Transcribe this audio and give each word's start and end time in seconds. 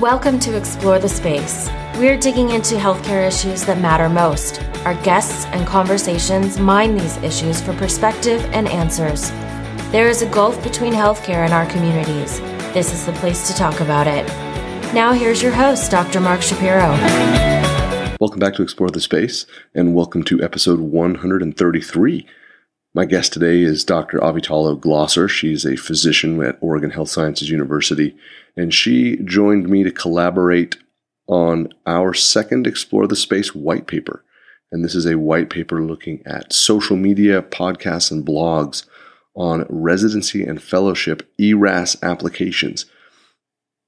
Welcome 0.00 0.38
to 0.40 0.54
Explore 0.54 0.98
the 0.98 1.08
Space. 1.08 1.70
We're 1.96 2.18
digging 2.18 2.50
into 2.50 2.74
healthcare 2.74 3.26
issues 3.26 3.64
that 3.64 3.80
matter 3.80 4.10
most. 4.10 4.62
Our 4.84 4.92
guests 5.02 5.46
and 5.46 5.66
conversations 5.66 6.58
mine 6.58 6.98
these 6.98 7.16
issues 7.18 7.62
for 7.62 7.72
perspective 7.72 8.44
and 8.52 8.68
answers. 8.68 9.30
There 9.92 10.10
is 10.10 10.20
a 10.20 10.28
gulf 10.28 10.62
between 10.62 10.92
healthcare 10.92 11.46
and 11.46 11.54
our 11.54 11.64
communities. 11.70 12.40
This 12.74 12.92
is 12.92 13.06
the 13.06 13.12
place 13.12 13.48
to 13.48 13.54
talk 13.54 13.80
about 13.80 14.06
it. 14.06 14.26
Now, 14.92 15.14
here's 15.14 15.42
your 15.42 15.52
host, 15.52 15.90
Dr. 15.90 16.20
Mark 16.20 16.42
Shapiro. 16.42 16.90
Welcome 18.20 18.38
back 18.38 18.52
to 18.56 18.62
Explore 18.62 18.90
the 18.90 19.00
Space, 19.00 19.46
and 19.74 19.94
welcome 19.94 20.24
to 20.24 20.42
episode 20.42 20.80
133. 20.80 22.26
My 22.96 23.04
guest 23.04 23.34
today 23.34 23.60
is 23.60 23.84
Dr. 23.84 24.20
Avital 24.20 24.70
O'Glasser. 24.70 25.28
She's 25.28 25.66
a 25.66 25.76
physician 25.76 26.42
at 26.42 26.56
Oregon 26.62 26.92
Health 26.92 27.10
Sciences 27.10 27.50
University 27.50 28.16
and 28.56 28.72
she 28.72 29.18
joined 29.18 29.68
me 29.68 29.84
to 29.84 29.90
collaborate 29.90 30.78
on 31.26 31.74
our 31.84 32.14
second 32.14 32.66
Explore 32.66 33.06
the 33.06 33.14
Space 33.14 33.54
white 33.54 33.86
paper. 33.86 34.24
And 34.72 34.82
this 34.82 34.94
is 34.94 35.04
a 35.04 35.18
white 35.18 35.50
paper 35.50 35.82
looking 35.82 36.22
at 36.24 36.54
social 36.54 36.96
media, 36.96 37.42
podcasts, 37.42 38.10
and 38.10 38.24
blogs 38.24 38.86
on 39.34 39.66
residency 39.68 40.42
and 40.42 40.62
fellowship 40.62 41.30
ERAS 41.38 41.98
applications. 42.02 42.86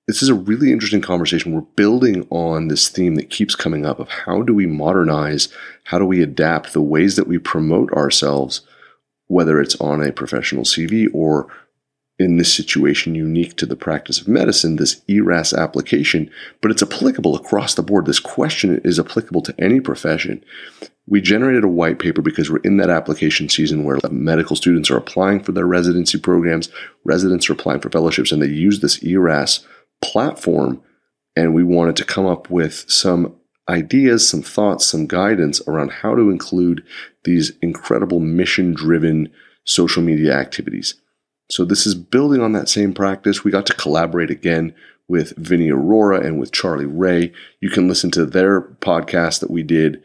This 0.07 0.23
is 0.23 0.29
a 0.29 0.35
really 0.35 0.71
interesting 0.71 1.01
conversation. 1.01 1.55
We're 1.55 1.63
building 1.63 2.29
on 2.29 2.69
this 2.69 2.91
theme 2.91 3.15
that 3.15 3.31
keeps 3.31 3.55
coming 3.55 3.87
up 3.87 4.01
of 4.01 4.11
how 4.11 4.43
do 4.43 4.53
we 4.53 4.67
modernize, 4.67 5.49
how 5.85 5.99
do 5.99 6.05
we 6.05 6.23
adapt 6.23 6.75
the 6.75 6.83
ways 6.83 7.17
that 7.17 7.27
we 7.27 7.39
promote 7.39 7.91
ourselves, 7.93 8.61
whether 9.29 9.61
it's 9.61 9.77
on 9.81 10.03
a 10.03 10.13
professional 10.13 10.65
CV 10.65 11.07
or 11.13 11.49
in 12.19 12.37
this 12.37 12.53
situation 12.53 13.15
unique 13.15 13.57
to 13.57 13.67
the 13.67 13.77
practice 13.77 14.21
of 14.21 14.27
medicine, 14.27 14.77
this 14.77 15.01
ERAS 15.07 15.55
application, 15.55 16.29
but 16.61 16.71
it's 16.71 16.83
applicable 16.83 17.37
across 17.37 17.75
the 17.75 17.83
board. 17.83 18.07
This 18.07 18.19
question 18.19 18.81
is 18.85 18.99
applicable 18.99 19.43
to 19.43 19.55
any 19.59 19.79
profession. 19.81 20.45
We 21.07 21.21
generated 21.21 21.63
a 21.63 21.69
white 21.69 21.99
paper 22.01 22.21
because 22.21 22.51
we're 22.51 22.59
in 22.59 22.77
that 22.79 22.91
application 22.91 23.49
season 23.49 23.85
where 23.85 23.99
medical 24.11 24.57
students 24.57 24.91
are 24.91 24.97
applying 24.97 25.41
for 25.45 25.53
their 25.53 25.67
residency 25.67 26.19
programs, 26.19 26.69
residents 27.05 27.49
are 27.49 27.53
applying 27.53 27.81
for 27.81 27.89
fellowships, 27.89 28.33
and 28.33 28.43
they 28.43 28.49
use 28.49 28.81
this 28.81 29.03
ERAS 29.05 29.65
platform. 30.03 30.83
And 31.37 31.55
we 31.55 31.63
wanted 31.63 31.95
to 31.97 32.05
come 32.05 32.27
up 32.27 32.51
with 32.51 32.85
some 32.89 33.37
ideas, 33.69 34.29
some 34.29 34.43
thoughts, 34.43 34.87
some 34.87 35.07
guidance 35.07 35.61
around 35.69 35.93
how 35.93 36.17
to 36.17 36.31
include 36.31 36.83
these 37.29 37.53
incredible 37.61 38.21
mission 38.21 38.73
driven 38.73 39.31
social 39.65 40.03
media 40.03 40.33
activities. 40.33 40.95
So 41.51 41.65
this 41.65 41.87
is 41.87 41.95
building 41.95 42.41
on 42.41 42.53
that 42.53 42.69
same 42.69 42.93
practice. 42.95 43.45
We 43.45 43.51
got 43.51 43.67
to 43.67 43.75
collaborate 43.75 44.31
again 44.31 44.75
with 45.09 45.37
Vinny 45.37 45.69
Arora 45.69 46.25
and 46.25 46.41
with 46.41 46.53
Charlie 46.53 46.87
Wray. 46.87 47.33
You 47.61 47.69
can 47.71 47.87
listen 47.87 48.11
to 48.13 48.25
their 48.25 48.61
podcast 48.61 49.41
that 49.41 49.51
we 49.51 49.63
did 49.63 50.03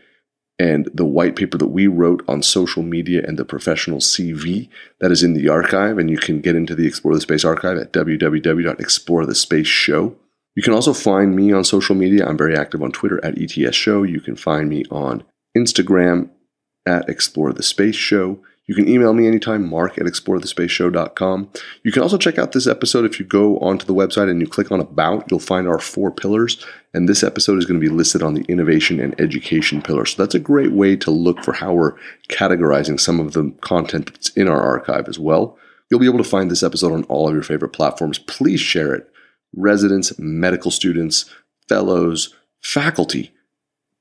and 0.59 0.89
the 0.93 1.05
white 1.05 1.35
paper 1.35 1.57
that 1.57 1.67
we 1.67 1.87
wrote 1.87 2.23
on 2.27 2.43
social 2.43 2.83
media 2.83 3.23
and 3.25 3.39
the 3.39 3.45
professional 3.45 3.99
CV 3.99 4.69
that 4.99 5.11
is 5.11 5.23
in 5.23 5.33
the 5.33 5.49
archive. 5.49 5.97
And 5.97 6.09
you 6.09 6.17
can 6.17 6.41
get 6.41 6.55
into 6.55 6.75
the 6.75 6.87
Explore 6.87 7.15
the 7.15 7.21
Space 7.21 7.45
archive 7.45 7.77
at 7.77 7.93
www.explorethespaceshow. 7.93 10.15
You 10.55 10.61
can 10.61 10.73
also 10.73 10.93
find 10.93 11.35
me 11.35 11.51
on 11.51 11.63
social 11.63 11.95
media. 11.95 12.27
I'm 12.27 12.37
very 12.37 12.55
active 12.55 12.83
on 12.83 12.91
Twitter 12.91 13.19
at 13.25 13.35
ETS 13.37 13.75
Show. 13.75 14.03
You 14.03 14.21
can 14.21 14.35
find 14.35 14.69
me 14.69 14.83
on 14.91 15.23
Instagram 15.57 16.29
at 16.85 17.09
Explore 17.09 17.53
the 17.53 17.63
Space 17.63 17.95
Show. 17.95 18.39
You 18.65 18.75
can 18.75 18.87
email 18.87 19.13
me 19.13 19.27
anytime, 19.27 19.69
mark 19.69 19.97
at 19.97 20.05
explorethespaceshow.com. 20.05 21.49
You 21.83 21.91
can 21.91 22.01
also 22.01 22.17
check 22.17 22.37
out 22.37 22.53
this 22.53 22.65
episode 22.65 23.03
if 23.03 23.19
you 23.19 23.25
go 23.25 23.57
onto 23.59 23.85
the 23.85 23.93
website 23.93 24.29
and 24.29 24.39
you 24.39 24.47
click 24.47 24.71
on 24.71 24.79
About, 24.79 25.29
you'll 25.29 25.41
find 25.41 25.67
our 25.67 25.79
four 25.79 26.11
pillars. 26.11 26.65
And 26.93 27.09
this 27.09 27.23
episode 27.23 27.57
is 27.57 27.65
going 27.65 27.79
to 27.79 27.85
be 27.85 27.93
listed 27.93 28.23
on 28.23 28.35
the 28.35 28.43
innovation 28.43 29.01
and 29.01 29.19
education 29.19 29.81
pillar. 29.81 30.05
So 30.05 30.21
that's 30.21 30.35
a 30.35 30.39
great 30.39 30.71
way 30.71 30.95
to 30.97 31.11
look 31.11 31.43
for 31.43 31.51
how 31.53 31.73
we're 31.73 31.97
categorizing 32.29 32.99
some 32.99 33.19
of 33.19 33.33
the 33.33 33.53
content 33.61 34.13
that's 34.13 34.29
in 34.29 34.47
our 34.47 34.61
archive 34.61 35.09
as 35.09 35.19
well. 35.19 35.57
You'll 35.91 35.99
be 35.99 36.07
able 36.07 36.19
to 36.19 36.23
find 36.23 36.49
this 36.49 36.63
episode 36.63 36.93
on 36.93 37.03
all 37.05 37.27
of 37.27 37.33
your 37.33 37.43
favorite 37.43 37.73
platforms. 37.73 38.17
Please 38.17 38.61
share 38.61 38.93
it. 38.93 39.09
Residents, 39.53 40.17
medical 40.17 40.71
students, 40.71 41.29
fellows, 41.67 42.33
faculty, 42.61 43.32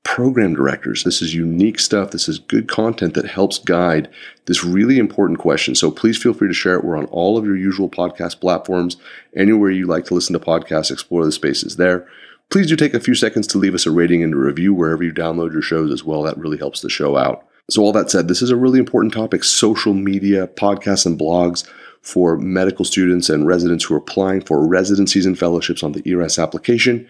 program 0.03 0.53
directors. 0.53 1.03
This 1.03 1.21
is 1.21 1.33
unique 1.33 1.79
stuff. 1.79 2.11
This 2.11 2.27
is 2.27 2.39
good 2.39 2.67
content 2.67 3.13
that 3.13 3.25
helps 3.25 3.57
guide 3.57 4.09
this 4.45 4.63
really 4.63 4.99
important 4.99 5.39
question. 5.39 5.75
So 5.75 5.91
please 5.91 6.21
feel 6.21 6.33
free 6.33 6.49
to 6.49 6.53
share 6.53 6.75
it. 6.75 6.83
We're 6.83 6.97
on 6.97 7.05
all 7.05 7.37
of 7.37 7.45
your 7.45 7.55
usual 7.55 7.89
podcast 7.89 8.39
platforms. 8.39 8.97
Anywhere 9.35 9.71
you 9.71 9.87
like 9.87 10.05
to 10.05 10.13
listen 10.13 10.33
to 10.33 10.39
podcasts, 10.39 10.91
explore 10.91 11.25
the 11.25 11.31
spaces 11.31 11.77
there. 11.77 12.07
Please 12.49 12.67
do 12.67 12.75
take 12.75 12.93
a 12.93 12.99
few 12.99 13.15
seconds 13.15 13.47
to 13.47 13.57
leave 13.57 13.73
us 13.73 13.85
a 13.85 13.91
rating 13.91 14.21
and 14.21 14.33
a 14.33 14.37
review 14.37 14.73
wherever 14.73 15.03
you 15.03 15.13
download 15.13 15.53
your 15.53 15.61
shows 15.61 15.91
as 15.91 16.03
well. 16.03 16.21
That 16.23 16.37
really 16.37 16.57
helps 16.57 16.81
the 16.81 16.89
show 16.89 17.17
out. 17.17 17.47
So, 17.69 17.81
all 17.81 17.93
that 17.93 18.11
said, 18.11 18.27
this 18.27 18.41
is 18.41 18.49
a 18.49 18.57
really 18.57 18.79
important 18.79 19.13
topic 19.13 19.43
social 19.43 19.93
media, 19.93 20.47
podcasts, 20.47 21.05
and 21.05 21.17
blogs 21.17 21.67
for 22.01 22.37
medical 22.37 22.83
students 22.83 23.29
and 23.29 23.47
residents 23.47 23.85
who 23.85 23.95
are 23.95 23.99
applying 23.99 24.41
for 24.41 24.67
residencies 24.67 25.25
and 25.25 25.39
fellowships 25.39 25.81
on 25.81 25.93
the 25.93 26.07
ERAS 26.07 26.37
application. 26.37 27.07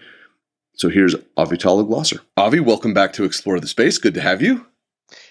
So 0.76 0.88
here's 0.88 1.14
Avital 1.38 1.78
O'Glasser. 1.78 2.20
Avi, 2.36 2.58
welcome 2.58 2.92
back 2.92 3.12
to 3.12 3.24
Explore 3.24 3.60
the 3.60 3.68
Space. 3.68 3.96
Good 3.98 4.14
to 4.14 4.20
have 4.20 4.42
you. 4.42 4.66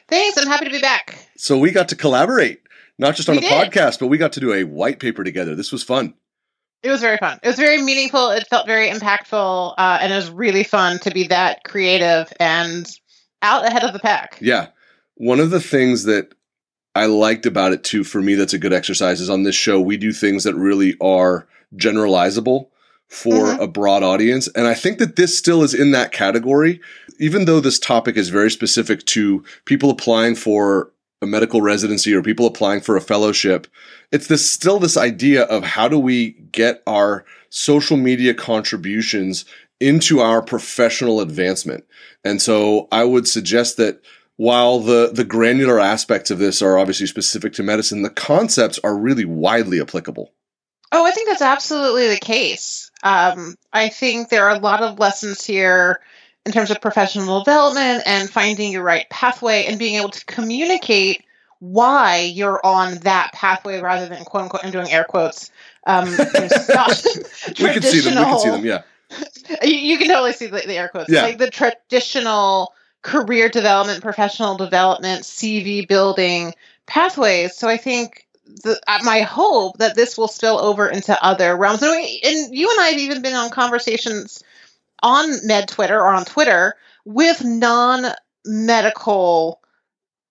Thanks. 0.07 0.37
I'm 0.37 0.47
happy 0.47 0.65
to 0.65 0.71
be 0.71 0.79
back. 0.79 1.27
So 1.35 1.57
we 1.57 1.71
got 1.71 1.89
to 1.89 1.97
collaborate, 1.97 2.61
not 2.97 3.15
just 3.15 3.27
on 3.27 3.35
we 3.35 3.45
a 3.45 3.49
did. 3.49 3.51
podcast, 3.51 3.99
but 3.99 4.07
we 4.07 4.17
got 4.17 4.31
to 4.33 4.39
do 4.39 4.53
a 4.53 4.63
white 4.63 5.01
paper 5.01 5.21
together. 5.21 5.53
This 5.53 5.73
was 5.73 5.83
fun. 5.83 6.13
It 6.81 6.89
was 6.89 7.01
very 7.01 7.17
fun. 7.17 7.39
It 7.43 7.47
was 7.47 7.57
very 7.57 7.81
meaningful. 7.81 8.29
It 8.29 8.47
felt 8.47 8.67
very 8.67 8.89
impactful, 8.89 9.73
uh, 9.77 9.97
and 10.01 10.13
it 10.13 10.15
was 10.15 10.29
really 10.29 10.63
fun 10.63 10.99
to 10.99 11.11
be 11.11 11.27
that 11.27 11.65
creative 11.65 12.31
and 12.39 12.89
out 13.41 13.65
ahead 13.65 13.83
of 13.83 13.91
the 13.91 13.99
pack. 13.99 14.37
Yeah. 14.39 14.67
One 15.15 15.41
of 15.41 15.49
the 15.49 15.61
things 15.61 16.05
that 16.05 16.33
I 16.95 17.07
liked 17.07 17.45
about 17.45 17.73
it 17.73 17.83
too, 17.83 18.05
for 18.05 18.21
me, 18.21 18.35
that's 18.35 18.53
a 18.53 18.59
good 18.59 18.73
exercise 18.73 19.19
is 19.19 19.29
on 19.29 19.43
this 19.43 19.55
show, 19.55 19.81
we 19.81 19.97
do 19.97 20.13
things 20.13 20.45
that 20.45 20.55
really 20.55 20.95
are 21.01 21.47
generalizable 21.75 22.69
for 23.09 23.45
mm-hmm. 23.45 23.61
a 23.61 23.67
broad 23.67 24.03
audience. 24.03 24.47
And 24.55 24.67
I 24.67 24.73
think 24.73 24.97
that 24.99 25.15
this 25.15 25.37
still 25.37 25.63
is 25.63 25.73
in 25.73 25.91
that 25.91 26.11
category, 26.11 26.81
even 27.19 27.45
though 27.45 27.59
this 27.59 27.79
topic 27.79 28.17
is 28.17 28.29
very 28.29 28.49
specific 28.49 29.05
to 29.07 29.43
people 29.65 29.89
applying 29.89 30.35
for 30.35 30.91
a 31.21 31.27
medical 31.27 31.61
residency 31.61 32.13
or 32.13 32.21
people 32.21 32.45
applying 32.45 32.81
for 32.81 32.95
a 32.95 33.01
fellowship. 33.01 33.67
It's 34.11 34.27
this 34.27 34.49
still 34.49 34.77
this 34.77 34.97
idea 34.97 35.43
of 35.43 35.63
how 35.63 35.87
do 35.87 35.97
we 35.97 36.31
get 36.51 36.83
our 36.85 37.25
social 37.49 37.97
media 37.97 38.33
contributions 38.33 39.45
into 39.79 40.19
our 40.19 40.41
professional 40.41 41.21
advancement. 41.21 41.85
And 42.23 42.41
so 42.41 42.87
I 42.91 43.03
would 43.03 43.27
suggest 43.27 43.77
that 43.77 44.01
while 44.37 44.79
the, 44.79 45.11
the 45.13 45.23
granular 45.23 45.79
aspects 45.79 46.31
of 46.31 46.39
this 46.39 46.61
are 46.61 46.77
obviously 46.77 47.07
specific 47.07 47.53
to 47.53 47.63
medicine, 47.63 48.01
the 48.01 48.09
concepts 48.09 48.79
are 48.83 48.97
really 48.97 49.25
widely 49.25 49.79
applicable. 49.79 50.31
Oh, 50.93 51.05
I 51.05 51.11
think 51.11 51.27
that's 51.27 51.41
absolutely 51.41 52.07
the 52.07 52.19
case. 52.19 52.91
Um, 53.01 53.57
I 53.73 53.89
think 53.89 54.29
there 54.29 54.47
are 54.47 54.55
a 54.55 54.59
lot 54.59 54.81
of 54.83 54.99
lessons 54.99 55.43
here 55.43 55.99
in 56.45 56.51
terms 56.51 56.69
of 56.69 56.79
professional 56.81 57.39
development 57.39 58.03
and 58.05 58.29
finding 58.29 58.71
your 58.71 58.83
right 58.83 59.09
pathway 59.09 59.65
and 59.65 59.79
being 59.79 59.95
able 59.95 60.09
to 60.09 60.23
communicate 60.25 61.23
why 61.59 62.17
you're 62.17 62.63
on 62.63 62.95
that 62.99 63.31
pathway 63.33 63.81
rather 63.81 64.07
than 64.07 64.23
quote 64.23 64.43
unquote, 64.43 64.63
I'm 64.63 64.71
doing 64.71 64.91
air 64.91 65.03
quotes. 65.03 65.49
Um, 65.87 66.09
we 66.11 66.15
can 66.17 66.49
see 66.49 66.61
them. 66.67 67.57
We 67.57 67.73
can 67.73 68.39
see 68.39 68.49
them. 68.49 68.65
Yeah. 68.65 68.81
You, 69.61 69.75
you 69.75 69.97
can 69.97 70.07
totally 70.07 70.33
see 70.33 70.47
the, 70.47 70.63
the 70.65 70.75
air 70.75 70.87
quotes. 70.87 71.09
Yeah. 71.09 71.23
Like 71.23 71.37
the 71.37 71.49
traditional 71.49 72.73
career 73.03 73.49
development, 73.49 74.01
professional 74.01 74.57
development, 74.57 75.23
CV 75.23 75.87
building 75.87 76.53
pathways. 76.87 77.55
So 77.55 77.67
I 77.67 77.77
think 77.77 78.22
the, 78.63 78.79
uh, 78.87 78.99
my 79.03 79.21
hope 79.21 79.77
that 79.79 79.95
this 79.95 80.17
will 80.17 80.27
spill 80.27 80.59
over 80.59 80.87
into 80.87 81.23
other 81.23 81.55
realms. 81.55 81.81
And, 81.81 81.91
we, 81.91 82.21
and 82.23 82.55
you 82.55 82.69
and 82.69 82.79
I 82.79 82.87
have 82.89 82.99
even 82.99 83.21
been 83.21 83.33
on 83.33 83.49
conversations 83.49 84.43
on 85.01 85.45
Med 85.45 85.67
Twitter 85.67 85.99
or 85.99 86.13
on 86.13 86.25
Twitter 86.25 86.75
with 87.05 87.43
non 87.43 88.13
medical 88.45 89.61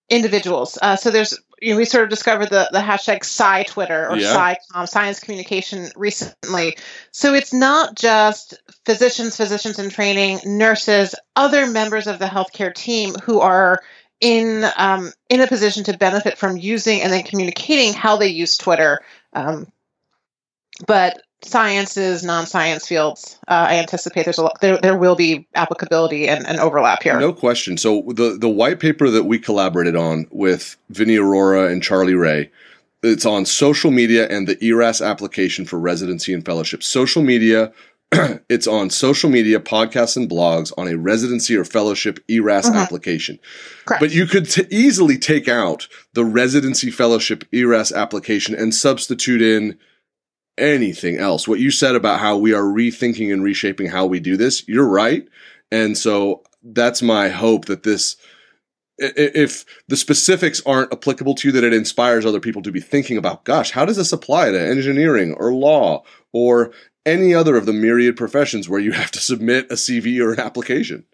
individuals. 0.08 0.78
Uh, 0.80 0.96
so 0.96 1.10
there's 1.10 1.38
you 1.62 1.72
know, 1.72 1.76
we 1.76 1.84
sort 1.84 2.02
of 2.02 2.10
discovered 2.10 2.50
the, 2.50 2.68
the 2.72 2.80
hashtag 2.80 3.20
Sci 3.20 3.62
Twitter 3.64 4.10
or 4.10 4.16
yeah. 4.16 4.56
Sci 4.74 4.84
Science 4.86 5.20
Communication 5.20 5.90
recently. 5.94 6.76
So 7.12 7.34
it's 7.34 7.52
not 7.52 7.94
just 7.94 8.60
physicians, 8.84 9.36
physicians 9.36 9.78
in 9.78 9.88
training, 9.88 10.40
nurses, 10.44 11.14
other 11.36 11.66
members 11.68 12.08
of 12.08 12.18
the 12.18 12.26
healthcare 12.26 12.74
team 12.74 13.14
who 13.14 13.38
are 13.40 13.80
in 14.22 14.64
um, 14.78 15.12
in 15.28 15.40
a 15.40 15.46
position 15.46 15.84
to 15.84 15.98
benefit 15.98 16.38
from 16.38 16.56
using 16.56 17.02
and 17.02 17.12
then 17.12 17.24
communicating 17.24 17.92
how 17.92 18.16
they 18.16 18.28
use 18.28 18.56
Twitter. 18.56 19.00
Um, 19.34 19.70
but 20.86 21.20
sciences, 21.42 22.22
non-science 22.22 22.86
fields, 22.86 23.38
uh, 23.48 23.66
I 23.68 23.74
anticipate 23.74 24.24
there's 24.24 24.38
a 24.38 24.44
lot, 24.44 24.60
there, 24.60 24.78
there 24.78 24.96
will 24.96 25.16
be 25.16 25.48
applicability 25.56 26.28
and, 26.28 26.46
and, 26.46 26.60
overlap 26.60 27.02
here. 27.02 27.18
No 27.18 27.32
question. 27.32 27.76
So 27.76 28.02
the 28.14 28.38
the 28.38 28.48
white 28.48 28.78
paper 28.78 29.10
that 29.10 29.24
we 29.24 29.38
collaborated 29.38 29.96
on 29.96 30.26
with 30.30 30.76
Vinny 30.88 31.16
Arora 31.16 31.70
and 31.70 31.82
Charlie 31.82 32.14
Wray, 32.14 32.50
it's 33.02 33.26
on 33.26 33.44
social 33.44 33.90
media 33.90 34.28
and 34.28 34.46
the 34.46 34.62
ERAS 34.64 35.02
application 35.02 35.64
for 35.64 35.80
residency 35.80 36.32
and 36.32 36.44
fellowship. 36.44 36.84
Social 36.84 37.22
media 37.22 37.72
it's 38.48 38.66
on 38.66 38.90
social 38.90 39.30
media, 39.30 39.58
podcasts, 39.58 40.16
and 40.16 40.28
blogs 40.28 40.72
on 40.76 40.88
a 40.88 40.96
residency 40.96 41.56
or 41.56 41.64
fellowship 41.64 42.18
ERAS 42.28 42.66
mm-hmm. 42.66 42.76
application. 42.76 43.38
Correct. 43.86 44.00
But 44.00 44.12
you 44.12 44.26
could 44.26 44.50
t- 44.50 44.66
easily 44.70 45.18
take 45.18 45.48
out 45.48 45.88
the 46.12 46.24
residency 46.24 46.90
fellowship 46.90 47.44
ERAS 47.52 47.92
application 47.92 48.54
and 48.54 48.74
substitute 48.74 49.40
in 49.40 49.78
anything 50.58 51.16
else. 51.16 51.48
What 51.48 51.60
you 51.60 51.70
said 51.70 51.94
about 51.94 52.20
how 52.20 52.36
we 52.36 52.52
are 52.52 52.62
rethinking 52.62 53.32
and 53.32 53.42
reshaping 53.42 53.88
how 53.88 54.06
we 54.06 54.20
do 54.20 54.36
this, 54.36 54.66
you're 54.68 54.88
right. 54.88 55.26
And 55.70 55.96
so 55.96 56.42
that's 56.62 57.02
my 57.02 57.30
hope 57.30 57.64
that 57.66 57.82
this 57.82 58.16
if 58.98 59.64
the 59.88 59.96
specifics 59.96 60.62
aren't 60.66 60.92
applicable 60.92 61.34
to 61.34 61.48
you, 61.48 61.52
that 61.52 61.64
it 61.64 61.72
inspires 61.72 62.24
other 62.24 62.40
people 62.40 62.62
to 62.62 62.70
be 62.70 62.80
thinking 62.80 63.16
about, 63.16 63.44
gosh, 63.44 63.70
how 63.70 63.84
does 63.84 63.96
this 63.96 64.12
apply 64.12 64.50
to 64.50 64.60
engineering 64.60 65.34
or 65.34 65.52
law 65.52 66.04
or 66.32 66.72
any 67.04 67.34
other 67.34 67.56
of 67.56 67.66
the 67.66 67.72
myriad 67.72 68.16
professions 68.16 68.68
where 68.68 68.80
you 68.80 68.92
have 69.00 69.10
to 69.12 69.20
submit 69.20 69.70
a 69.70 69.74
CV 69.74 70.20
or 70.20 70.32
an 70.32 70.40
application? 70.40 71.04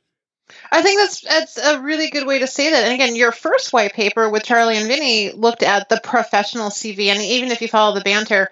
I 0.71 0.81
think 0.81 1.01
that's 1.01 1.21
that's 1.21 1.59
a 1.59 1.81
really 1.81 2.09
good 2.09 2.27
way 2.27 2.39
to 2.39 2.47
say 2.47 2.71
that. 2.71 2.85
And 2.85 2.95
again, 2.95 3.17
your 3.17 3.33
first 3.33 3.73
white 3.73 3.93
paper 3.93 4.31
with 4.31 4.45
Charlie 4.45 4.79
and 4.79 4.89
Vinny 4.89 5.31
looked 5.33 5.63
at 5.63 5.89
the 5.89 6.01
professional 6.03 6.71
CV, 6.71 7.09
and 7.09 7.21
even 7.21 7.51
if 7.51 7.61
you 7.61 7.69
follow 7.69 7.95
the 7.95 8.01
banter, 8.01 8.51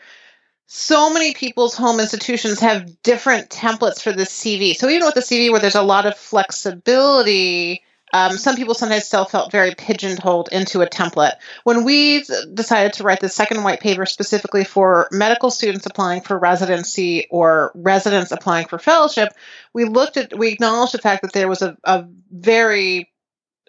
so 0.67 1.11
many 1.11 1.33
people's 1.33 1.77
home 1.77 2.01
institutions 2.01 2.61
have 2.61 3.03
different 3.03 3.49
templates 3.51 4.03
for 4.03 4.13
the 4.13 4.25
CV. 4.25 4.75
So 4.75 4.89
even 4.89 5.07
with 5.07 5.15
the 5.15 5.21
CV 5.21 5.51
where 5.51 5.61
there's 5.61 5.75
a 5.75 5.83
lot 5.83 6.07
of 6.07 6.17
flexibility, 6.17 7.83
um, 8.17 8.39
some 8.39 8.57
people 8.57 8.73
sometimes 8.73 9.05
still 9.05 9.27
felt 9.27 9.53
very 9.53 9.75
pigeonholed 9.75 10.49
into 10.51 10.81
a 10.81 10.87
template. 10.87 11.35
When 11.65 11.85
we 11.85 12.25
decided 12.55 12.95
to 12.95 13.03
write 13.03 13.21
the 13.21 13.29
second 13.29 13.63
white 13.63 13.81
paper 13.81 14.07
specifically 14.07 14.65
for 14.65 15.07
medical 15.13 15.51
students 15.51 15.85
applying 15.85 16.23
for 16.23 16.39
residency 16.39 17.27
or 17.31 17.73
residents 17.75 18.33
applying 18.33 18.69
for 18.69 18.79
fellowship, 18.79 19.35
we 19.75 19.85
looked 19.85 20.17
at, 20.17 20.37
we 20.37 20.49
acknowledged 20.49 20.95
the 20.95 20.99
fact 20.99 21.23
that 21.23 21.35
there 21.35 21.47
was 21.47 21.61
a, 21.61 21.77
a 21.85 22.07
very 22.31 23.13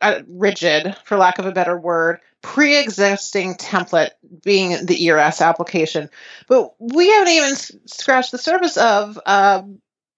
uh, 0.02 0.22
rigid, 0.30 0.96
for 1.04 1.18
lack 1.18 1.40
of 1.40 1.46
a 1.46 1.52
better 1.52 1.78
word, 1.78 2.20
pre-existing 2.42 3.56
template 3.56 4.12
being 4.46 4.86
the 4.86 5.04
ERAS 5.08 5.42
application. 5.42 6.10
But 6.48 6.74
we 6.80 7.10
haven't 7.10 7.34
even 7.34 7.56
scratched 7.86 8.32
the 8.32 8.38
surface 8.38 8.78
of. 8.78 9.20
Uh, 9.26 9.64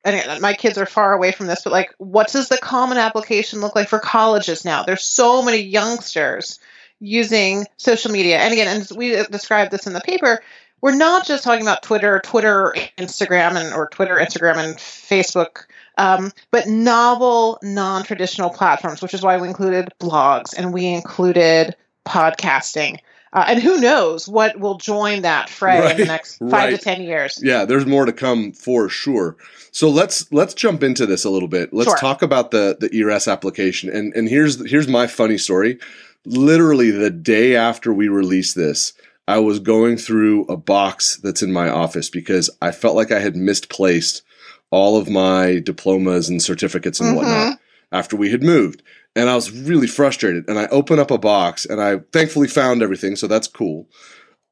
and 0.04 0.42
my 0.42 0.54
kids 0.54 0.78
are 0.78 0.86
far 0.86 1.14
away 1.14 1.32
from 1.32 1.48
this, 1.48 1.62
but 1.64 1.74
like, 1.74 1.94
what 1.98 2.32
does 2.32 2.50
the 2.50 2.58
common 2.58 2.98
application 2.98 3.60
look 3.60 3.76
like 3.76 3.90
for 3.90 4.00
colleges 4.00 4.64
now? 4.64 4.84
There's 4.84 5.04
so 5.04 5.42
many 5.42 5.58
youngsters 5.58 6.60
using 7.00 7.66
social 7.78 8.12
media. 8.12 8.38
And 8.38 8.54
again, 8.54 8.68
and 8.68 8.98
we 8.98 9.10
described 9.26 9.72
this 9.72 9.88
in 9.88 9.94
the 9.94 10.02
paper, 10.02 10.42
we're 10.82 10.96
not 10.96 11.26
just 11.26 11.44
talking 11.44 11.62
about 11.62 11.84
Twitter, 11.84 12.22
Twitter, 12.24 12.74
Instagram, 12.98 13.58
and 13.58 13.74
or 13.74 13.90
Twitter, 13.90 14.16
Instagram, 14.16 14.56
and 14.58 14.76
Facebook 14.78 15.66
um, 16.00 16.32
but 16.50 16.66
novel, 16.68 17.60
non 17.62 18.04
traditional 18.04 18.50
platforms, 18.50 19.02
which 19.02 19.14
is 19.14 19.22
why 19.22 19.38
we 19.38 19.50
included 19.50 19.90
blogs 20.00 20.58
and 20.58 20.74
we 20.74 20.88
included 20.88 21.76
podcasting. 22.08 23.00
Uh, 23.32 23.46
and 23.48 23.62
who 23.62 23.80
knows 23.80 24.28
what 24.28 24.60
will 24.60 24.78
join 24.78 25.22
that 25.22 25.50
fray 25.50 25.80
right, 25.80 25.92
in 25.92 25.98
the 25.98 26.06
next 26.06 26.38
five 26.40 26.52
right. 26.52 26.70
to 26.72 26.78
ten 26.78 27.02
years? 27.02 27.40
Yeah, 27.44 27.66
there's 27.66 27.86
more 27.86 28.06
to 28.06 28.14
come 28.14 28.54
for 28.54 28.90
sure. 28.90 29.38
So 29.72 29.90
let's 29.90 30.32
let's 30.32 30.54
jump 30.54 30.82
into 30.82 31.06
this 31.06 31.26
a 31.26 31.30
little 31.30 31.48
bit. 31.48 31.72
Let's 31.72 31.90
sure. 31.90 31.98
talk 31.98 32.22
about 32.22 32.52
the 32.52 32.78
the 32.80 32.94
ERAS 32.96 33.28
application. 33.28 33.90
And 33.90 34.14
and 34.16 34.28
here's 34.28 34.68
here's 34.70 34.88
my 34.88 35.06
funny 35.06 35.38
story. 35.38 35.78
Literally 36.26 36.92
the 36.92 37.12
day 37.12 37.56
after 37.56 37.94
we 37.94 38.08
released 38.08 38.56
this, 38.56 38.94
I 39.28 39.40
was 39.40 39.60
going 39.60 39.98
through 39.98 40.46
a 40.46 40.58
box 40.58 41.18
that's 41.18 41.44
in 41.44 41.52
my 41.52 41.70
office 41.70 42.10
because 42.10 42.50
I 42.62 42.72
felt 42.72 42.96
like 42.96 43.12
I 43.12 43.20
had 43.20 43.36
misplaced 43.36 44.24
all 44.72 44.98
of 44.98 45.10
my 45.10 45.60
diplomas 45.60 46.30
and 46.30 46.42
certificates 46.42 47.00
and 47.00 47.10
mm-hmm. 47.10 47.18
whatnot 47.18 47.60
after 47.92 48.16
we 48.16 48.32
had 48.32 48.44
moved. 48.44 48.82
And 49.16 49.30
I 49.30 49.36
was 49.36 49.52
really 49.52 49.88
frustrated. 49.88 50.48
And 50.48 50.60
I 50.60 50.68
opened 50.68 51.00
up 51.00 51.12
a 51.12 51.18
box 51.18 51.66
and 51.66 51.82
I 51.82 52.00
thankfully 52.14 52.48
found 52.48 52.82
everything. 52.82 53.16
So 53.16 53.28
that's 53.28 53.48
cool. 53.48 53.90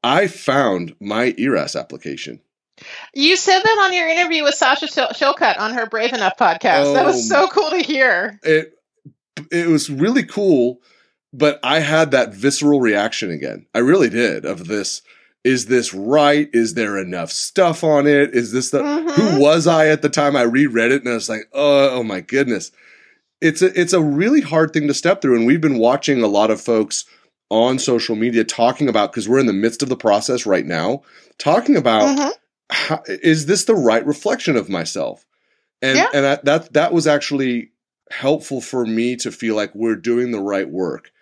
I 0.02 0.26
found 0.26 0.94
my 1.00 1.34
ERAS 1.38 1.76
application. 1.76 2.40
You 3.14 3.36
said 3.36 3.60
that 3.60 3.78
on 3.82 3.92
your 3.92 4.08
interview 4.08 4.44
with 4.44 4.54
Sasha 4.54 4.86
Shillcutt 4.86 5.58
on 5.58 5.74
her 5.74 5.86
Brave 5.86 6.12
Enough 6.12 6.36
podcast. 6.36 6.86
Oh, 6.86 6.94
that 6.94 7.04
was 7.04 7.28
so 7.28 7.48
cool 7.48 7.70
to 7.70 7.78
hear. 7.78 8.38
It 8.44 8.74
it 9.50 9.68
was 9.68 9.90
really 9.90 10.24
cool, 10.24 10.80
but 11.32 11.58
I 11.62 11.80
had 11.80 12.12
that 12.12 12.34
visceral 12.34 12.80
reaction 12.80 13.30
again. 13.30 13.66
I 13.74 13.78
really 13.78 14.10
did 14.10 14.44
of 14.44 14.68
this 14.68 15.02
is 15.44 15.66
this 15.66 15.94
right? 15.94 16.50
Is 16.52 16.74
there 16.74 16.98
enough 16.98 17.30
stuff 17.30 17.84
on 17.84 18.06
it? 18.06 18.34
Is 18.34 18.52
this 18.52 18.70
the 18.70 18.80
mm-hmm. 18.80 19.08
who 19.08 19.40
was 19.40 19.66
I 19.66 19.88
at 19.88 20.02
the 20.02 20.08
time 20.08 20.36
I 20.36 20.42
reread 20.42 20.92
it 20.92 21.02
and 21.02 21.10
I 21.10 21.14
was 21.14 21.28
like, 21.28 21.48
oh, 21.52 21.98
oh 21.98 22.02
my 22.02 22.20
goodness. 22.20 22.70
It's 23.40 23.62
a 23.62 23.80
it's 23.80 23.92
a 23.92 24.02
really 24.02 24.40
hard 24.40 24.72
thing 24.72 24.88
to 24.88 24.94
step 24.94 25.22
through. 25.22 25.36
And 25.36 25.46
we've 25.46 25.60
been 25.60 25.78
watching 25.78 26.22
a 26.22 26.28
lot 26.28 26.50
of 26.50 26.60
folks 26.60 27.04
on 27.50 27.78
social 27.78 28.16
media 28.16 28.44
talking 28.44 28.88
about 28.88 29.12
because 29.12 29.28
we're 29.28 29.38
in 29.38 29.46
the 29.46 29.52
midst 29.52 29.82
of 29.82 29.88
the 29.88 29.96
process 29.96 30.44
right 30.44 30.66
now, 30.66 31.02
talking 31.38 31.76
about 31.76 32.02
mm-hmm. 32.02 32.30
how, 32.70 33.02
is 33.06 33.46
this 33.46 33.64
the 33.64 33.74
right 33.74 34.04
reflection 34.06 34.56
of 34.56 34.68
myself? 34.68 35.24
And 35.80 35.96
yeah. 35.96 36.08
and 36.12 36.24
that, 36.24 36.44
that 36.44 36.72
that 36.72 36.92
was 36.92 37.06
actually 37.06 37.70
helpful 38.10 38.60
for 38.60 38.84
me 38.86 39.16
to 39.16 39.30
feel 39.30 39.54
like 39.54 39.74
we're 39.74 39.96
doing 39.96 40.30
the 40.30 40.40
right 40.40 40.68
work. 40.68 41.12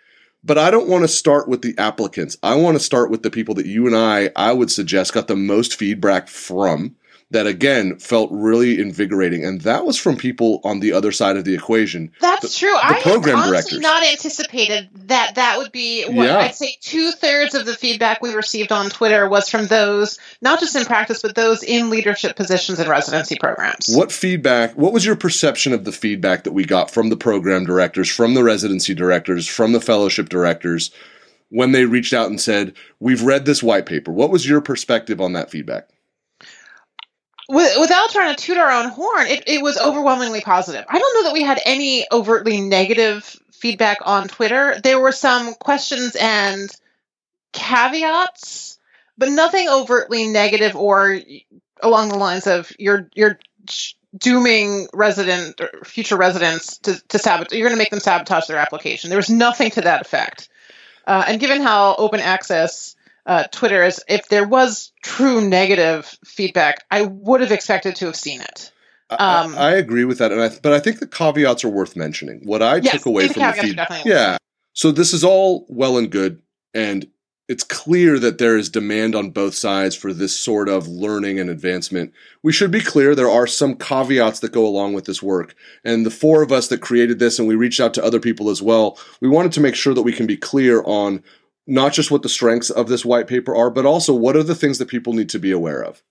But 0.43 0.57
I 0.57 0.71
don't 0.71 0.87
want 0.87 1.03
to 1.03 1.09
start 1.09 1.47
with 1.47 1.61
the 1.61 1.75
applicants. 1.77 2.37
I 2.41 2.55
want 2.55 2.77
to 2.77 2.83
start 2.83 3.11
with 3.11 3.21
the 3.21 3.29
people 3.29 3.55
that 3.55 3.65
you 3.65 3.85
and 3.85 3.95
I, 3.95 4.31
I 4.35 4.53
would 4.53 4.71
suggest, 4.71 5.13
got 5.13 5.27
the 5.27 5.35
most 5.35 5.75
feedback 5.75 6.29
from 6.29 6.95
that 7.31 7.45
again 7.45 7.99
felt 7.99 8.29
really 8.31 8.79
invigorating, 8.79 9.43
and 9.43 9.61
that 9.61 9.85
was 9.85 9.97
from 9.97 10.15
people 10.15 10.61
on 10.63 10.79
the 10.79 10.93
other 10.93 11.11
side 11.11 11.35
of 11.35 11.43
the 11.43 11.53
equation. 11.53 12.11
That's 12.21 12.53
the, 12.53 12.59
true. 12.59 12.71
The 12.71 12.85
I 12.85 13.01
program 13.01 13.49
directors. 13.49 13.79
not 13.79 14.05
anticipated 14.05 14.89
that 15.07 15.35
that 15.35 15.57
would 15.57 15.71
be. 15.73 16.05
What, 16.05 16.25
yeah. 16.25 16.37
I'd 16.37 16.55
say 16.55 16.77
two 16.79 17.11
thirds 17.11 17.53
of 17.53 17.65
the 17.65 17.73
feedback 17.73 18.21
we 18.21 18.33
received 18.33 18.71
on 18.71 18.89
Twitter 18.89 19.27
was 19.27 19.49
from 19.49 19.67
those 19.67 20.17
not 20.41 20.59
just 20.59 20.75
in 20.75 20.85
practice, 20.85 21.21
but 21.21 21.35
those 21.35 21.63
in 21.63 21.89
leadership 21.89 22.37
positions 22.37 22.79
in 22.79 22.87
residency 22.87 23.35
programs. 23.37 23.89
What 23.93 24.11
feedback? 24.11 24.77
What 24.77 24.93
was 24.93 25.05
your 25.05 25.17
perception 25.17 25.73
of 25.73 25.83
the 25.83 25.91
feedback 25.91 26.45
that 26.45 26.53
we 26.53 26.63
got 26.63 26.89
from 26.89 27.09
the 27.09 27.17
program 27.17 27.65
directors, 27.65 28.09
from 28.09 28.35
the 28.35 28.43
residency 28.43 28.93
directors, 28.93 29.47
from 29.47 29.73
the 29.73 29.81
fellowship 29.81 30.29
directors? 30.29 30.91
When 31.49 31.71
they 31.71 31.85
reached 31.85 32.13
out 32.13 32.29
and 32.29 32.39
said, 32.41 32.73
We've 32.99 33.21
read 33.21 33.45
this 33.45 33.63
white 33.63 33.85
paper. 33.85 34.11
What 34.11 34.31
was 34.31 34.47
your 34.47 34.59
perspective 34.59 35.21
on 35.21 35.33
that 35.33 35.49
feedback? 35.49 35.89
Without 37.47 38.09
trying 38.09 38.35
to 38.35 38.43
toot 38.43 38.57
our 38.57 38.71
own 38.71 38.89
horn, 38.89 39.27
it, 39.27 39.43
it 39.47 39.61
was 39.61 39.77
overwhelmingly 39.77 40.41
positive. 40.41 40.85
I 40.87 40.99
don't 40.99 41.15
know 41.15 41.29
that 41.29 41.33
we 41.33 41.43
had 41.43 41.61
any 41.65 42.05
overtly 42.11 42.61
negative 42.61 43.35
feedback 43.51 43.99
on 44.05 44.27
Twitter. 44.27 44.79
There 44.83 44.99
were 44.99 45.11
some 45.11 45.53
questions 45.55 46.15
and 46.19 46.69
caveats, 47.53 48.77
but 49.17 49.29
nothing 49.29 49.67
overtly 49.69 50.27
negative 50.27 50.75
or 50.75 51.19
along 51.81 52.09
the 52.09 52.17
lines 52.17 52.47
of 52.47 52.71
you're 52.77 53.09
you're 53.15 53.39
dooming 54.17 54.87
resident 54.93 55.59
or 55.61 55.83
future 55.83 56.17
residents 56.17 56.79
to, 56.79 57.01
to 57.09 57.19
sabotage. 57.19 57.57
You're 57.57 57.67
going 57.67 57.77
to 57.77 57.81
make 57.81 57.91
them 57.91 57.99
sabotage 57.99 58.47
their 58.47 58.57
application. 58.57 59.09
There 59.09 59.17
was 59.17 59.29
nothing 59.29 59.71
to 59.71 59.81
that 59.81 60.01
effect. 60.01 60.49
Uh, 61.05 61.23
and 61.27 61.39
given 61.39 61.61
how 61.61 61.95
open 61.97 62.19
access 62.19 62.96
uh, 63.27 63.43
Twitter 63.51 63.83
is 63.83 64.03
if 64.07 64.29
there 64.29 64.47
was 64.47 64.91
true 65.03 65.47
negative 65.47 66.17
feedback, 66.25 66.85
I 66.89 67.03
would 67.03 67.41
have 67.41 67.51
expected 67.51 67.97
to 67.97 68.05
have 68.05 68.15
seen 68.15 68.41
it. 68.41 68.71
Um, 69.09 69.55
I, 69.55 69.67
I, 69.67 69.71
agree 69.73 70.05
with 70.05 70.17
that, 70.17 70.31
and 70.31 70.41
I, 70.41 70.49
but 70.61 70.73
I 70.73 70.79
think 70.79 70.99
the 70.99 71.07
caveats 71.07 71.63
are 71.63 71.69
worth 71.69 71.95
mentioning. 71.95 72.41
What 72.43 72.61
I 72.61 72.77
yes, 72.77 72.93
took 72.93 73.05
away 73.05 73.27
from 73.27 73.43
the 73.43 73.53
feedback, 73.53 74.05
yeah. 74.05 74.37
So 74.73 74.91
this 74.91 75.13
is 75.13 75.23
all 75.23 75.65
well 75.69 75.97
and 75.97 76.09
good, 76.09 76.41
and 76.73 77.07
it's 77.47 77.63
clear 77.63 78.19
that 78.19 78.37
there 78.37 78.57
is 78.57 78.69
demand 78.69 79.15
on 79.15 79.29
both 79.29 79.55
sides 79.55 79.95
for 79.95 80.11
this 80.11 80.37
sort 80.37 80.67
of 80.67 80.87
learning 80.87 81.39
and 81.39 81.49
advancement. 81.49 82.11
We 82.43 82.51
should 82.51 82.71
be 82.71 82.81
clear 82.81 83.15
there 83.15 83.29
are 83.29 83.47
some 83.47 83.75
caveats 83.75 84.41
that 84.41 84.51
go 84.51 84.67
along 84.67 84.93
with 84.93 85.05
this 85.05 85.23
work. 85.23 85.55
And 85.85 86.05
the 86.05 86.11
four 86.11 86.41
of 86.41 86.51
us 86.51 86.67
that 86.67 86.81
created 86.81 87.19
this 87.19 87.39
and 87.39 87.47
we 87.47 87.55
reached 87.55 87.79
out 87.79 87.93
to 87.93 88.03
other 88.03 88.19
people 88.19 88.49
as 88.49 88.61
well, 88.61 88.99
we 89.21 89.29
wanted 89.29 89.53
to 89.53 89.61
make 89.61 89.75
sure 89.75 89.93
that 89.93 90.01
we 90.01 90.11
can 90.11 90.27
be 90.27 90.35
clear 90.35 90.83
on 90.83 91.23
not 91.67 91.93
just 91.93 92.09
what 92.09 92.23
the 92.23 92.29
strengths 92.29 92.69
of 92.69 92.87
this 92.87 93.05
white 93.05 93.27
paper 93.27 93.55
are, 93.55 93.69
but 93.69 93.85
also 93.85 94.13
what 94.13 94.37
are 94.37 94.43
the 94.43 94.55
things 94.55 94.77
that 94.77 94.87
people 94.87 95.13
need 95.13 95.29
to 95.29 95.39
be 95.39 95.51
aware 95.51 95.83
of. 95.83 96.01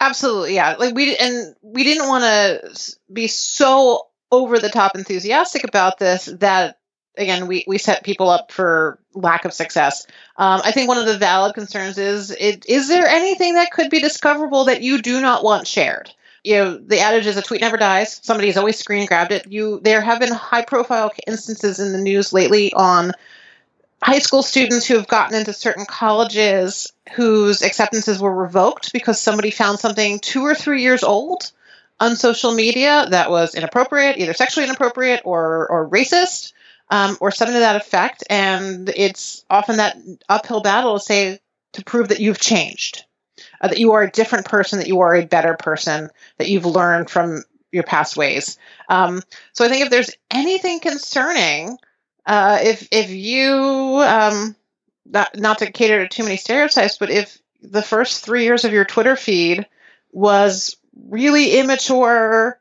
Absolutely, 0.00 0.56
yeah. 0.56 0.74
Like 0.78 0.94
we 0.94 1.16
and 1.16 1.54
we 1.62 1.84
didn't 1.84 2.08
want 2.08 2.24
to 2.24 2.96
be 3.12 3.28
so 3.28 4.08
over 4.32 4.58
the 4.58 4.68
top 4.68 4.96
enthusiastic 4.96 5.62
about 5.62 5.98
this 5.98 6.24
that 6.40 6.80
again 7.16 7.46
we 7.46 7.64
we 7.68 7.78
set 7.78 8.02
people 8.02 8.28
up 8.28 8.50
for 8.50 8.98
lack 9.14 9.44
of 9.44 9.52
success. 9.52 10.06
Um, 10.36 10.60
I 10.64 10.72
think 10.72 10.88
one 10.88 10.98
of 10.98 11.06
the 11.06 11.18
valid 11.18 11.54
concerns 11.54 11.98
is 11.98 12.32
it, 12.32 12.66
is 12.66 12.88
there 12.88 13.06
anything 13.06 13.54
that 13.54 13.70
could 13.70 13.90
be 13.90 14.00
discoverable 14.00 14.64
that 14.64 14.82
you 14.82 15.00
do 15.00 15.20
not 15.20 15.44
want 15.44 15.68
shared? 15.68 16.10
You 16.42 16.56
know, 16.56 16.78
the 16.78 16.98
adage 16.98 17.26
is 17.26 17.36
a 17.36 17.42
tweet 17.42 17.60
never 17.60 17.76
dies. 17.76 18.18
Somebody's 18.24 18.56
always 18.56 18.76
screen 18.76 19.06
grabbed 19.06 19.30
it. 19.30 19.52
You 19.52 19.78
there 19.84 20.00
have 20.00 20.18
been 20.18 20.32
high 20.32 20.64
profile 20.64 21.12
instances 21.28 21.78
in 21.78 21.92
the 21.92 22.00
news 22.00 22.32
lately 22.32 22.72
on 22.72 23.12
high 24.02 24.18
school 24.18 24.42
students 24.42 24.86
who 24.86 24.96
have 24.96 25.06
gotten 25.06 25.38
into 25.38 25.52
certain 25.52 25.86
colleges 25.86 26.92
whose 27.14 27.62
acceptances 27.62 28.20
were 28.20 28.34
revoked 28.34 28.92
because 28.92 29.20
somebody 29.20 29.50
found 29.50 29.78
something 29.78 30.18
two 30.18 30.42
or 30.42 30.54
three 30.54 30.82
years 30.82 31.04
old 31.04 31.52
on 32.00 32.16
social 32.16 32.52
media 32.52 33.06
that 33.10 33.30
was 33.30 33.54
inappropriate, 33.54 34.18
either 34.18 34.34
sexually 34.34 34.66
inappropriate 34.66 35.22
or, 35.24 35.68
or 35.68 35.88
racist, 35.88 36.52
um, 36.90 37.16
or 37.20 37.30
something 37.30 37.54
to 37.54 37.60
that 37.60 37.76
effect. 37.76 38.24
And 38.28 38.88
it's 38.88 39.44
often 39.48 39.76
that 39.76 39.96
uphill 40.28 40.62
battle 40.62 40.98
to 40.98 41.04
say 41.04 41.40
to 41.74 41.84
prove 41.84 42.08
that 42.08 42.20
you've 42.20 42.40
changed, 42.40 43.04
uh, 43.60 43.68
that 43.68 43.78
you 43.78 43.92
are 43.92 44.02
a 44.02 44.10
different 44.10 44.46
person, 44.46 44.80
that 44.80 44.88
you 44.88 45.00
are 45.00 45.14
a 45.14 45.24
better 45.24 45.54
person, 45.54 46.10
that 46.38 46.48
you've 46.48 46.66
learned 46.66 47.08
from 47.08 47.44
your 47.70 47.84
past 47.84 48.16
ways. 48.16 48.58
Um, 48.88 49.22
so 49.52 49.64
I 49.64 49.68
think 49.68 49.84
if 49.84 49.90
there's 49.90 50.10
anything 50.30 50.80
concerning, 50.80 51.78
uh, 52.26 52.58
if 52.62 52.88
if 52.90 53.10
you 53.10 53.52
um, 54.04 54.56
not 55.04 55.36
not 55.36 55.58
to 55.58 55.70
cater 55.70 56.06
to 56.06 56.08
too 56.08 56.24
many 56.24 56.36
stereotypes, 56.36 56.98
but 56.98 57.10
if 57.10 57.38
the 57.60 57.82
first 57.82 58.24
three 58.24 58.44
years 58.44 58.64
of 58.64 58.72
your 58.72 58.84
Twitter 58.84 59.16
feed 59.16 59.66
was 60.12 60.76
really 61.08 61.52
immature, 61.58 62.60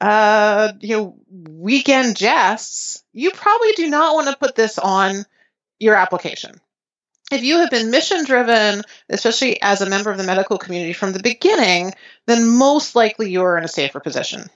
uh, 0.00 0.72
you 0.80 0.96
know, 0.96 1.16
weekend 1.30 2.16
jests, 2.16 3.02
you 3.12 3.30
probably 3.30 3.72
do 3.72 3.88
not 3.88 4.14
want 4.14 4.28
to 4.28 4.36
put 4.36 4.54
this 4.54 4.78
on 4.78 5.24
your 5.78 5.94
application. 5.94 6.60
If 7.30 7.42
you 7.42 7.58
have 7.58 7.70
been 7.70 7.90
mission 7.90 8.24
driven, 8.24 8.82
especially 9.10 9.60
as 9.60 9.82
a 9.82 9.90
member 9.90 10.10
of 10.10 10.16
the 10.16 10.24
medical 10.24 10.56
community 10.56 10.94
from 10.94 11.12
the 11.12 11.22
beginning, 11.22 11.92
then 12.26 12.48
most 12.48 12.96
likely 12.96 13.30
you're 13.30 13.58
in 13.58 13.64
a 13.64 13.68
safer 13.68 14.00
position. 14.00 14.48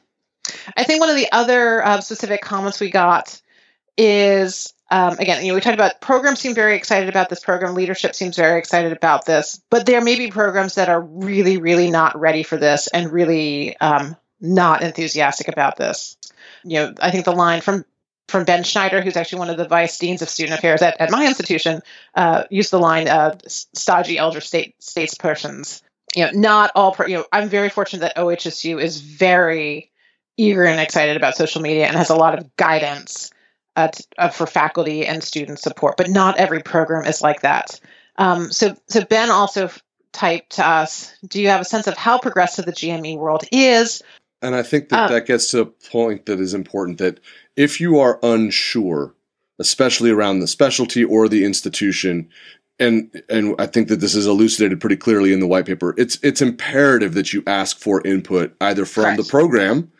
I 0.77 0.85
think 0.85 1.01
one 1.01 1.11
of 1.11 1.17
the 1.17 1.31
other 1.33 1.85
uh, 1.85 2.01
specific 2.01 2.41
comments 2.41 2.81
we 2.81 2.91
got 2.91 3.41
is 3.97 4.75
um, 4.93 5.17
again, 5.19 5.43
you 5.43 5.49
know, 5.49 5.55
we 5.55 5.63
talked 5.63 5.75
about 5.75 6.03
programs 6.03 6.41
seem 6.41 6.55
very 6.55 6.77
excited 6.77 7.09
about 7.09 7.31
this 7.31 7.41
program, 7.41 7.75
leadership 7.75 8.15
seems 8.15 8.37
very 8.37 8.59
excited 8.59 8.93
about 8.93 9.25
this, 9.25 9.59
but 9.71 9.87
there 9.87 10.03
may 10.03 10.17
be 10.17 10.31
programs 10.31 10.75
that 10.75 10.91
are 10.91 11.01
really, 11.01 11.57
really 11.57 11.91
not 11.91 12.21
ready 12.21 12.43
for 12.43 12.59
this 12.59 12.89
and 12.89 13.11
really 13.11 13.75
um, 13.79 14.17
not 14.39 14.83
enthusiastic 14.83 15.49
about 15.49 15.79
this. 15.79 16.19
You 16.63 16.79
know, 16.79 16.95
I 17.01 17.11
think 17.11 17.25
the 17.25 17.33
line 17.33 17.63
from 17.63 17.87
from 18.29 18.45
Ben 18.45 18.65
Schneider, 18.65 19.01
who's 19.01 19.17
actually 19.17 19.41
one 19.41 19.51
of 19.51 19.57
the 19.57 19.67
vice 19.67 19.97
deans 19.99 20.21
of 20.21 20.29
student 20.29 20.59
affairs 20.59 20.83
at, 20.83 21.01
at 21.01 21.11
my 21.11 21.27
institution, 21.27 21.81
uh, 22.15 22.45
used 22.51 22.71
the 22.71 22.79
line 22.79 23.09
uh, 23.09 23.39
"stodgy 23.49 24.19
elder 24.19 24.43
state 24.43 24.79
statespersons." 24.79 25.83
You 26.15 26.27
know, 26.27 26.33
not 26.33 26.71
all. 26.75 26.93
Pro- 26.93 27.07
you 27.07 27.17
know, 27.17 27.25
I'm 27.33 27.49
very 27.49 27.71
fortunate 27.71 28.01
that 28.01 28.17
OHSU 28.17 28.79
is 28.79 29.01
very 29.01 29.91
eager 30.37 30.65
and 30.65 30.81
excited 30.81 31.17
about 31.17 31.35
social 31.35 31.63
media 31.63 31.87
and 31.87 31.97
has 31.97 32.11
a 32.11 32.15
lot 32.15 32.39
of 32.39 32.55
guidance 32.57 33.31
uh, 33.77 33.89
t- 33.89 34.05
uh, 34.19 34.29
for 34.29 34.47
faculty 34.47 35.07
and 35.07 35.23
student 35.23 35.59
support, 35.59 35.97
but 35.97 36.11
not 36.11 36.39
every 36.39 36.61
program 36.63 37.07
is 37.07 37.23
like 37.23 37.43
that. 37.43 37.81
Um, 38.17 38.53
so, 38.53 38.77
so 38.89 39.05
Ben 39.05 39.31
also 39.31 39.71
typed 40.13 40.57
to 40.57 40.67
us, 40.67 41.15
"Do 41.27 41.41
you 41.41 41.49
have 41.49 41.61
a 41.61 41.65
sense 41.65 41.87
of 41.87 41.97
how 41.97 42.19
progressive 42.19 42.67
the 42.67 42.73
GME 42.73 43.17
world 43.17 43.45
is?" 43.51 44.03
And 44.43 44.55
I 44.55 44.63
think 44.63 44.89
that 44.91 45.05
um, 45.05 45.13
that 45.13 45.27
gets 45.27 45.51
to 45.53 45.61
a 45.61 45.67
point 45.67 46.27
that 46.27 46.41
is 46.41 46.53
important. 46.53 46.99
That 46.99 47.21
if 47.57 47.81
you 47.81 47.99
are 48.01 48.19
unsure, 48.23 49.15
especially 49.59 50.11
around 50.11 50.41
the 50.41 50.49
specialty 50.49 51.05
or 51.05 51.29
the 51.29 51.45
institution, 51.45 52.29
and 52.79 53.23
and 53.29 53.55
I 53.59 53.67
think 53.67 53.89
that 53.89 54.01
this 54.01 54.15
is 54.15 54.27
elucidated 54.27 54.81
pretty 54.81 54.97
clearly 54.97 55.33
in 55.33 55.41
the 55.41 55.47
white 55.47 55.67
paper. 55.67 55.95
It's 55.97 56.19
it's 56.23 56.43
imperative 56.43 57.15
that 57.15 57.33
you 57.33 57.43
ask 57.47 57.79
for 57.79 58.07
input 58.07 58.55
either 58.61 58.85
from 58.85 59.05
correct. 59.05 59.23
the 59.23 59.29
program 59.29 59.93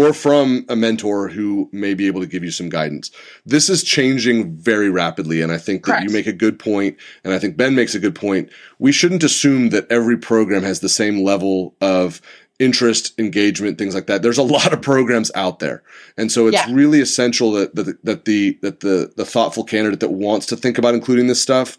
or 0.00 0.14
from 0.14 0.64
a 0.70 0.76
mentor 0.76 1.28
who 1.28 1.68
may 1.72 1.92
be 1.92 2.06
able 2.06 2.22
to 2.22 2.26
give 2.26 2.42
you 2.42 2.50
some 2.50 2.70
guidance. 2.70 3.10
This 3.44 3.68
is 3.68 3.82
changing 3.82 4.56
very 4.56 4.88
rapidly, 4.88 5.42
and 5.42 5.52
I 5.52 5.58
think 5.58 5.84
that 5.84 5.92
Correct. 5.92 6.04
you 6.04 6.10
make 6.10 6.26
a 6.26 6.32
good 6.32 6.58
point, 6.58 6.96
and 7.22 7.34
I 7.34 7.38
think 7.38 7.58
Ben 7.58 7.74
makes 7.74 7.94
a 7.94 7.98
good 7.98 8.14
point. 8.14 8.48
We 8.78 8.92
shouldn't 8.92 9.22
assume 9.22 9.68
that 9.70 9.86
every 9.92 10.16
program 10.16 10.62
has 10.62 10.80
the 10.80 10.88
same 10.88 11.22
level 11.22 11.76
of 11.82 12.22
interest, 12.58 13.12
engagement, 13.18 13.76
things 13.76 13.94
like 13.94 14.06
that. 14.06 14.22
There's 14.22 14.38
a 14.38 14.42
lot 14.42 14.72
of 14.72 14.80
programs 14.80 15.30
out 15.34 15.58
there, 15.58 15.82
and 16.16 16.32
so 16.32 16.46
it's 16.46 16.56
yeah. 16.56 16.72
really 16.72 17.02
essential 17.02 17.52
that, 17.52 17.74
that 17.74 18.02
that 18.02 18.24
the 18.24 18.58
that 18.62 18.80
the 18.80 19.12
the 19.18 19.26
thoughtful 19.26 19.64
candidate 19.64 20.00
that 20.00 20.12
wants 20.12 20.46
to 20.46 20.56
think 20.56 20.78
about 20.78 20.94
including 20.94 21.26
this 21.26 21.42
stuff 21.42 21.76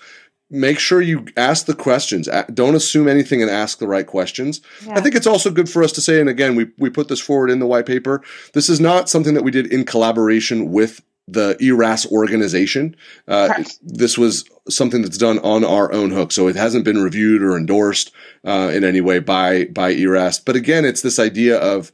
make 0.51 0.77
sure 0.77 1.01
you 1.01 1.25
ask 1.38 1.65
the 1.65 1.74
questions. 1.74 2.27
Don't 2.53 2.75
assume 2.75 3.08
anything 3.08 3.41
and 3.41 3.50
ask 3.50 3.79
the 3.79 3.88
right 3.88 4.05
questions. 4.05 4.62
Yeah. 4.86 4.98
I 4.98 5.01
think 5.01 5.15
it's 5.15 5.25
also 5.25 5.50
good 5.50 5.70
for 5.70 5.81
us 5.81 5.93
to 5.93 6.01
say, 6.01 6.20
and 6.20 6.29
again, 6.29 6.55
we, 6.55 6.70
we 6.77 6.89
put 6.89 7.08
this 7.08 7.22
forward 7.22 7.50
in 7.50 7.60
the 7.60 7.65
white 7.65 7.86
paper. 7.86 8.22
This 8.53 8.70
is 8.70 8.79
not 8.79 9.10
something 9.10 9.34
that 9.34 9.43
we 9.43 9.51
did 9.51 9.72
in 9.72 9.86
collaboration 9.86 10.72
with 10.72 11.01
the 11.27 11.55
ERAS 11.62 12.05
organization. 12.12 12.96
Uh, 13.27 13.63
this 13.81 14.17
was 14.17 14.43
something 14.70 15.01
that's 15.01 15.17
done 15.17 15.39
on 15.39 15.63
our 15.63 15.91
own 15.93 16.12
hook, 16.12 16.31
so 16.31 16.48
it 16.48 16.55
hasn't 16.55 16.84
been 16.84 17.01
reviewed 17.01 17.41
or 17.41 17.55
endorsed 17.55 18.12
uh, 18.46 18.70
in 18.74 18.84
any 18.84 19.00
way 19.00 19.20
by 19.20 19.65
by 19.65 19.91
ERAS. 19.91 20.39
But 20.39 20.58
again, 20.58 20.84
it's 20.84 21.01
this 21.01 21.20
idea 21.20 21.58
of 21.58 21.91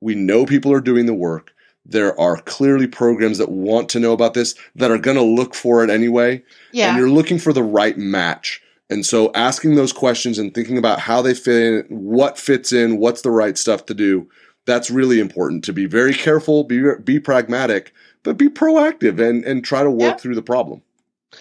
we 0.00 0.14
know 0.14 0.46
people 0.46 0.72
are 0.72 0.80
doing 0.80 1.06
the 1.06 1.14
work. 1.14 1.52
There 1.84 2.18
are 2.18 2.38
clearly 2.38 2.86
programs 2.86 3.38
that 3.38 3.50
want 3.50 3.88
to 3.90 4.00
know 4.00 4.12
about 4.12 4.34
this 4.34 4.54
that 4.76 4.90
are 4.90 4.98
going 4.98 5.16
to 5.16 5.22
look 5.22 5.54
for 5.54 5.82
it 5.82 5.90
anyway. 5.90 6.42
Yeah. 6.72 6.90
And 6.90 6.98
you're 6.98 7.10
looking 7.10 7.38
for 7.38 7.52
the 7.52 7.62
right 7.62 7.98
match. 7.98 8.62
And 8.88 9.04
so 9.06 9.32
asking 9.34 9.74
those 9.74 9.92
questions 9.92 10.38
and 10.38 10.54
thinking 10.54 10.78
about 10.78 11.00
how 11.00 11.22
they 11.22 11.34
fit 11.34 11.56
in, 11.56 11.86
what 11.88 12.38
fits 12.38 12.72
in, 12.72 12.98
what's 12.98 13.22
the 13.22 13.30
right 13.30 13.56
stuff 13.56 13.86
to 13.86 13.94
do, 13.94 14.28
that's 14.66 14.90
really 14.90 15.18
important 15.18 15.64
to 15.64 15.72
be 15.72 15.86
very 15.86 16.14
careful, 16.14 16.62
be 16.64 16.82
be 17.02 17.18
pragmatic, 17.18 17.92
but 18.22 18.36
be 18.36 18.48
proactive 18.48 19.18
and 19.18 19.44
and 19.44 19.64
try 19.64 19.82
to 19.82 19.90
work 19.90 20.00
yeah. 20.00 20.16
through 20.16 20.34
the 20.34 20.42
problem. 20.42 20.82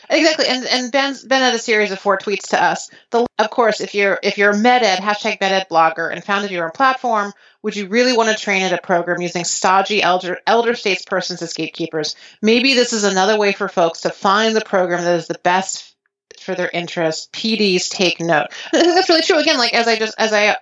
Exactly, 0.10 0.46
and 0.48 0.66
and 0.66 0.92
Ben's 0.92 1.24
Ben 1.24 1.42
had 1.42 1.54
a 1.54 1.60
series 1.60 1.92
of 1.92 2.00
four 2.00 2.18
tweets 2.18 2.50
to 2.50 2.62
us. 2.62 2.90
The, 3.12 3.26
of 3.38 3.50
course, 3.50 3.82
if 3.82 3.94
you're 3.94 4.20
if 4.24 4.38
you're 4.38 4.52
a 4.52 4.56
MedEd 4.56 4.98
hashtag 4.98 5.40
MedEd 5.40 5.68
blogger 5.70 6.12
and 6.12 6.24
founded 6.24 6.52
your 6.52 6.66
own 6.66 6.72
platform, 6.72 7.34
would 7.62 7.76
you 7.76 7.88
really 7.88 8.16
want 8.16 8.30
to 8.30 8.42
train 8.42 8.62
at 8.64 8.74
a 8.74 8.78
program 8.78 9.22
using 9.22 9.44
stodgy 9.44 10.02
elder 10.02 10.38
elder 10.48 10.74
statespersons 10.74 11.42
as 11.42 11.54
gatekeepers? 11.54 12.16
Maybe 12.42 12.74
this 12.74 12.94
is 12.94 13.04
another 13.04 13.38
way 13.38 13.52
for 13.52 13.68
folks 13.68 14.02
to 14.02 14.10
find 14.10 14.56
the 14.56 14.62
program 14.62 15.04
that 15.04 15.16
is 15.16 15.28
the 15.28 15.40
best 15.44 15.96
for 16.40 16.56
their 16.56 16.70
interests. 16.70 17.30
PDs 17.34 17.90
take 17.90 18.20
note. 18.20 18.48
That's 18.72 19.10
really 19.10 19.22
true. 19.22 19.40
Again, 19.40 19.58
like 19.58 19.74
as 19.74 19.88
I 19.88 19.98
just 19.98 20.16
as 20.18 20.34
I 20.34 20.58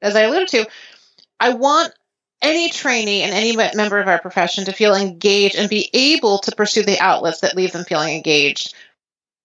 as 0.00 0.16
I 0.16 0.22
alluded 0.22 0.48
to, 0.48 0.66
I 1.38 1.50
want 1.50 1.92
any 2.42 2.70
trainee 2.70 3.22
and 3.22 3.32
any 3.32 3.56
member 3.56 3.98
of 3.98 4.08
our 4.08 4.20
profession 4.20 4.64
to 4.64 4.72
feel 4.72 4.94
engaged 4.94 5.56
and 5.56 5.68
be 5.68 5.90
able 5.92 6.38
to 6.38 6.54
pursue 6.54 6.82
the 6.82 6.98
outlets 7.00 7.40
that 7.40 7.56
leave 7.56 7.72
them 7.72 7.84
feeling 7.84 8.14
engaged. 8.14 8.74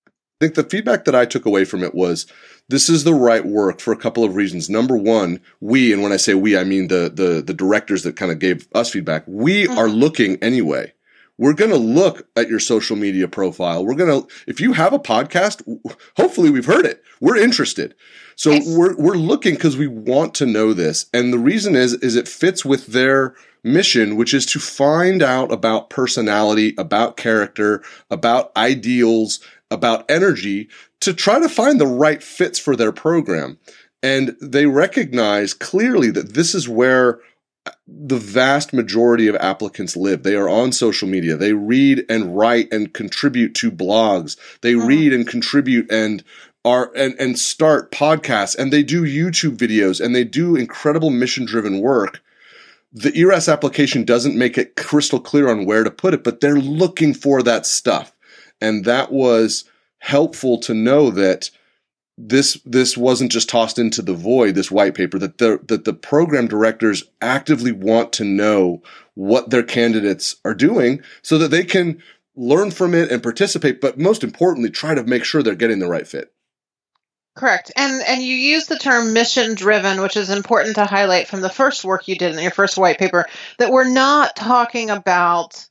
I 0.08 0.12
think 0.46 0.56
the 0.56 0.64
feedback 0.64 1.06
that 1.06 1.16
I 1.16 1.26
took 1.26 1.46
away 1.46 1.66
from 1.66 1.84
it 1.84 1.96
was 1.96 2.26
this 2.68 2.90
is 2.90 3.04
the 3.04 3.14
right 3.14 3.46
work 3.46 3.80
for 3.80 3.94
a 3.94 3.98
couple 3.98 4.24
of 4.24 4.36
reasons. 4.36 4.70
Number 4.70 4.98
one, 4.98 5.40
we, 5.62 5.94
and 5.94 6.02
when 6.02 6.12
I 6.12 6.18
say 6.18 6.34
we, 6.34 6.58
I 6.58 6.64
mean 6.64 6.88
the 6.88 7.12
the, 7.14 7.42
the 7.42 7.54
directors 7.54 8.04
that 8.04 8.16
kind 8.16 8.32
of 8.32 8.40
gave 8.40 8.68
us 8.74 8.90
feedback. 8.90 9.24
We 9.28 9.66
mm-hmm. 9.66 9.78
are 9.78 9.88
looking 9.88 10.38
anyway. 10.44 10.94
We're 11.38 11.54
going 11.54 11.72
to 11.72 11.78
look 11.78 12.28
at 12.36 12.48
your 12.48 12.60
social 12.60 12.96
media 12.96 13.28
profile. 13.28 13.86
We're 13.86 13.96
going 13.96 14.22
to, 14.22 14.28
if 14.48 14.62
you 14.62 14.74
have 14.74 14.94
a 14.94 15.00
podcast, 15.00 15.64
hopefully 16.16 16.50
we've 16.50 16.66
heard 16.66 16.86
it. 16.86 17.04
We're 17.20 17.38
interested. 17.38 17.96
So 18.36 18.52
nice. 18.52 18.68
we're, 18.68 18.96
we're 18.98 19.16
looking 19.16 19.56
because 19.56 19.78
we 19.78 19.88
want 19.88 20.34
to 20.36 20.46
know 20.46 20.74
this. 20.74 21.08
And 21.14 21.34
the 21.34 21.40
reason 21.40 21.76
is, 21.76 21.94
is 21.94 22.16
it 22.16 22.28
fits 22.28 22.64
with 22.64 22.88
their 22.88 23.36
mission, 23.64 24.16
which 24.16 24.34
is 24.34 24.46
to 24.46 24.60
find 24.60 25.22
out 25.22 25.52
about 25.52 25.90
personality, 25.90 26.74
about 26.78 27.18
character, 27.18 27.84
about 28.10 28.56
ideals, 28.56 29.40
about 29.72 30.10
energy 30.10 30.70
to 31.02 31.14
try 31.14 31.40
to 31.40 31.50
find 31.50 31.82
the 31.82 31.88
right 31.88 32.24
fits 32.24 32.60
for 32.60 32.76
their 32.76 32.92
program. 32.92 33.58
And 34.04 34.36
they 34.40 34.68
recognize 34.68 35.54
clearly 35.54 36.12
that 36.12 36.34
this 36.34 36.54
is 36.54 36.70
where 36.70 37.20
the 37.88 38.18
vast 38.18 38.74
majority 38.74 39.28
of 39.28 39.36
applicants 39.36 39.96
live. 39.96 40.24
They 40.24 40.36
are 40.36 40.50
on 40.50 40.72
social 40.72 41.08
media. 41.08 41.38
They 41.38 41.54
read 41.54 42.06
and 42.10 42.36
write 42.38 42.72
and 42.72 42.94
contribute 42.94 43.56
to 43.56 43.72
blogs. 43.72 44.38
They 44.62 44.74
mm-hmm. 44.74 44.88
read 44.88 45.14
and 45.14 45.28
contribute 45.28 45.92
and 45.92 46.24
are 46.64 46.92
and, 46.96 47.16
and 47.20 47.38
start 47.38 47.92
podcasts 47.92 48.58
and 48.58 48.74
they 48.74 48.82
do 48.82 49.04
YouTube 49.04 49.56
videos 49.56 50.04
and 50.04 50.16
they 50.16 50.24
do 50.24 50.56
incredible 50.56 51.12
mission 51.12 51.46
driven 51.46 51.80
work. 51.80 52.22
The 52.92 53.16
ERAS 53.16 53.50
application 53.50 54.04
doesn't 54.04 54.38
make 54.38 54.58
it 54.58 54.76
crystal 54.76 55.20
clear 55.20 55.50
on 55.50 55.66
where 55.66 55.84
to 55.84 55.92
put 55.92 56.14
it, 56.14 56.24
but 56.24 56.42
they're 56.42 56.60
looking 56.60 57.14
for 57.14 57.44
that 57.44 57.66
stuff. 57.66 58.16
And 58.62 58.86
that 58.86 59.12
was 59.12 59.66
helpful 60.00 60.60
to 60.60 60.74
know 60.74 61.12
that 61.12 61.50
this 62.18 62.60
this 62.66 62.96
wasn't 62.96 63.32
just 63.32 63.50
tossed 63.50 63.78
into 63.78 64.02
the 64.02 64.14
void 64.14 64.56
this 64.56 64.72
white 64.72 64.96
paper 64.96 65.20
that 65.20 65.38
the 65.38 65.60
that 65.68 65.84
the 65.84 65.94
program 65.94 66.48
directors 66.48 67.04
actively 67.22 67.72
want 67.72 68.14
to 68.14 68.24
know 68.24 68.82
what 69.16 69.50
their 69.50 69.64
candidates 69.64 70.38
are 70.46 70.54
doing 70.54 71.02
so 71.22 71.38
that 71.38 71.52
they 71.52 71.64
can 71.64 72.02
learn 72.36 72.72
from 72.72 72.94
it 72.94 73.12
and 73.12 73.22
participate 73.22 73.82
but 73.82 74.00
most 74.00 74.24
importantly 74.24 74.70
try 74.70 74.96
to 74.96 75.04
make 75.04 75.26
sure 75.26 75.44
they're 75.44 75.56
getting 75.56 75.80
the 75.80 75.88
right 75.88 76.08
fit. 76.08 76.32
Correct. 77.36 77.74
And 77.76 78.02
and 78.08 78.24
you 78.24 78.34
use 78.34 78.68
the 78.68 78.80
term 78.80 79.12
mission 79.12 79.56
driven 79.56 80.02
which 80.02 80.16
is 80.16 80.30
important 80.30 80.76
to 80.76 80.86
highlight 80.86 81.28
from 81.28 81.42
the 81.42 81.50
first 81.50 81.84
work 81.84 82.08
you 82.08 82.16
did 82.16 82.34
in 82.34 82.42
your 82.42 82.52
first 82.52 82.78
white 82.78 82.98
paper 82.98 83.26
that 83.58 83.72
we're 83.72 83.90
not 83.90 84.38
talking 84.38 84.90
about 84.90 85.68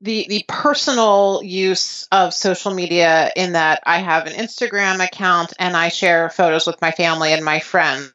the 0.00 0.26
the 0.28 0.44
personal 0.46 1.40
use 1.42 2.06
of 2.12 2.32
social 2.32 2.72
media 2.72 3.30
in 3.34 3.52
that 3.52 3.82
I 3.84 3.98
have 3.98 4.26
an 4.26 4.34
Instagram 4.34 5.04
account 5.04 5.52
and 5.58 5.76
I 5.76 5.88
share 5.88 6.30
photos 6.30 6.66
with 6.66 6.80
my 6.80 6.90
family 6.92 7.32
and 7.32 7.44
my 7.44 7.60
friends. 7.60 8.12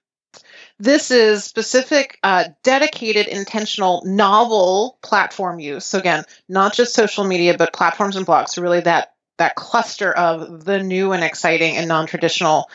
This 0.79 1.11
is 1.11 1.43
specific, 1.43 2.19
uh, 2.23 2.45
dedicated, 2.63 3.27
intentional, 3.27 4.01
novel 4.05 4.97
platform 5.01 5.59
use. 5.59 5.85
So 5.85 5.99
again, 5.99 6.25
not 6.49 6.73
just 6.73 6.95
social 6.95 7.23
media, 7.23 7.55
but 7.57 7.73
platforms 7.73 8.15
and 8.15 8.25
blogs. 8.25 8.49
So 8.49 8.61
really, 8.61 8.81
that 8.81 9.13
that 9.37 9.55
cluster 9.55 10.11
of 10.11 10.63
the 10.65 10.81
new 10.81 11.11
and 11.11 11.23
exciting 11.23 11.75
and 11.77 11.87
non-traditional 11.87 12.69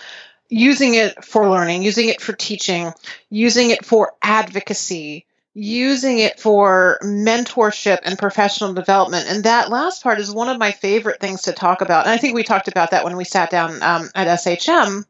using 0.48 0.94
it 0.94 1.24
for 1.24 1.48
learning, 1.48 1.82
using 1.82 2.08
it 2.08 2.20
for 2.20 2.32
teaching, 2.32 2.92
using 3.30 3.70
it 3.70 3.84
for 3.84 4.14
advocacy, 4.22 5.26
using 5.58 6.20
it 6.20 6.38
for 6.38 6.98
mentorship 7.02 7.98
and 8.04 8.16
professional 8.16 8.72
development. 8.74 9.26
And 9.28 9.42
that 9.42 9.70
last 9.70 10.04
part 10.04 10.20
is 10.20 10.30
one 10.30 10.48
of 10.48 10.56
my 10.58 10.70
favorite 10.70 11.20
things 11.20 11.42
to 11.42 11.52
talk 11.52 11.80
about. 11.80 12.04
And 12.04 12.12
I 12.12 12.16
think 12.16 12.34
we 12.34 12.44
talked 12.44 12.68
about 12.68 12.92
that 12.92 13.04
when 13.04 13.16
we 13.16 13.24
sat 13.24 13.50
down 13.50 13.82
um, 13.82 14.08
at 14.14 14.28
SHM 14.28 15.04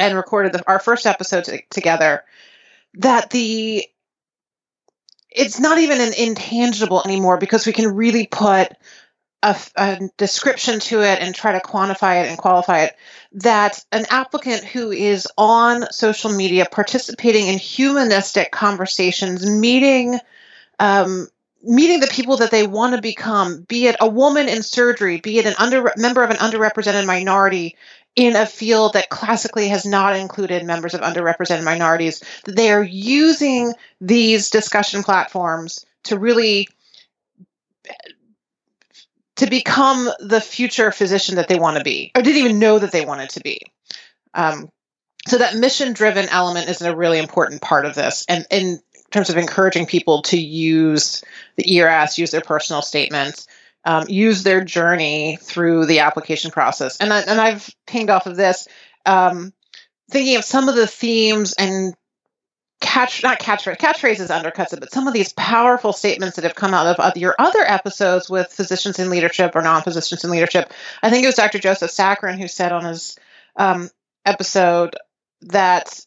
and 0.00 0.16
recorded 0.16 0.52
the, 0.52 0.64
our 0.66 0.80
first 0.80 1.06
episode 1.06 1.44
t- 1.44 1.64
together. 1.70 2.24
That 2.94 3.30
the 3.30 3.86
it's 5.30 5.60
not 5.60 5.78
even 5.78 6.00
an 6.00 6.12
intangible 6.14 7.02
anymore 7.04 7.36
because 7.36 7.64
we 7.64 7.72
can 7.72 7.94
really 7.94 8.26
put 8.26 8.72
a, 9.42 9.56
a, 9.76 10.00
description 10.16 10.80
to 10.80 11.02
it 11.02 11.20
and 11.20 11.34
try 11.34 11.52
to 11.52 11.60
quantify 11.60 12.24
it 12.24 12.28
and 12.28 12.38
qualify 12.38 12.84
it 12.84 12.96
that 13.32 13.84
an 13.92 14.04
applicant 14.10 14.64
who 14.64 14.90
is 14.90 15.28
on 15.36 15.90
social 15.92 16.32
media 16.32 16.66
participating 16.70 17.46
in 17.46 17.58
humanistic 17.58 18.50
conversations 18.50 19.48
meeting 19.48 20.18
um, 20.80 21.28
meeting 21.62 22.00
the 22.00 22.06
people 22.08 22.38
that 22.38 22.50
they 22.50 22.66
want 22.66 22.94
to 22.94 23.02
become 23.02 23.62
be 23.62 23.86
it 23.86 23.96
a 24.00 24.08
woman 24.08 24.48
in 24.48 24.62
surgery 24.62 25.20
be 25.20 25.38
it 25.38 25.46
an 25.46 25.54
under 25.58 25.92
member 25.96 26.22
of 26.22 26.30
an 26.30 26.36
underrepresented 26.36 27.06
minority 27.06 27.76
in 28.16 28.34
a 28.34 28.46
field 28.46 28.94
that 28.94 29.10
classically 29.10 29.68
has 29.68 29.86
not 29.86 30.16
included 30.16 30.64
members 30.64 30.94
of 30.94 31.00
underrepresented 31.00 31.64
minorities 31.64 32.22
they 32.44 32.72
are 32.72 32.82
using 32.82 33.72
these 34.00 34.50
discussion 34.50 35.02
platforms 35.04 35.84
to 36.04 36.18
really 36.18 36.68
to 39.38 39.46
become 39.46 40.08
the 40.20 40.40
future 40.40 40.92
physician 40.92 41.36
that 41.36 41.48
they 41.48 41.58
want 41.58 41.78
to 41.78 41.84
be, 41.84 42.12
or 42.14 42.22
didn't 42.22 42.44
even 42.44 42.58
know 42.58 42.78
that 42.78 42.92
they 42.92 43.04
wanted 43.04 43.30
to 43.30 43.40
be. 43.40 43.60
Um, 44.34 44.70
so 45.26 45.38
that 45.38 45.56
mission 45.56 45.92
driven 45.92 46.28
element 46.28 46.68
is 46.68 46.82
a 46.82 46.94
really 46.94 47.18
important 47.18 47.60
part 47.60 47.86
of 47.86 47.94
this, 47.94 48.24
and 48.28 48.46
in 48.50 48.80
terms 49.10 49.30
of 49.30 49.36
encouraging 49.36 49.86
people 49.86 50.22
to 50.22 50.38
use 50.38 51.24
the 51.56 51.74
ERAS, 51.76 52.18
use 52.18 52.30
their 52.30 52.40
personal 52.40 52.82
statements, 52.82 53.46
um, 53.84 54.04
use 54.08 54.42
their 54.42 54.62
journey 54.62 55.38
through 55.40 55.86
the 55.86 56.00
application 56.00 56.50
process. 56.50 56.98
And 56.98 57.12
I, 57.12 57.20
and 57.20 57.40
I've 57.40 57.70
pinged 57.86 58.10
off 58.10 58.26
of 58.26 58.36
this, 58.36 58.68
um, 59.06 59.52
thinking 60.10 60.36
of 60.36 60.44
some 60.44 60.68
of 60.68 60.74
the 60.74 60.86
themes 60.86 61.54
and 61.54 61.94
catch 62.80 63.22
not 63.22 63.40
catchphrase 63.40 63.78
catchphrases 63.78 64.28
undercuts 64.28 64.72
it, 64.72 64.80
but 64.80 64.92
some 64.92 65.08
of 65.08 65.14
these 65.14 65.32
powerful 65.32 65.92
statements 65.92 66.36
that 66.36 66.44
have 66.44 66.54
come 66.54 66.74
out 66.74 66.98
of, 66.98 67.16
your 67.16 67.34
other 67.38 67.62
episodes 67.66 68.30
with 68.30 68.52
physicians 68.52 68.98
in 68.98 69.10
leadership 69.10 69.56
or 69.56 69.62
non-physicians 69.62 70.24
in 70.24 70.30
leadership. 70.30 70.72
I 71.02 71.10
think 71.10 71.24
it 71.24 71.28
was 71.28 71.34
Dr. 71.34 71.58
Joseph 71.58 71.90
Sakran 71.90 72.38
who 72.38 72.46
said 72.46 72.72
on 72.72 72.84
his 72.84 73.18
um, 73.56 73.90
episode 74.24 74.96
that 75.42 76.00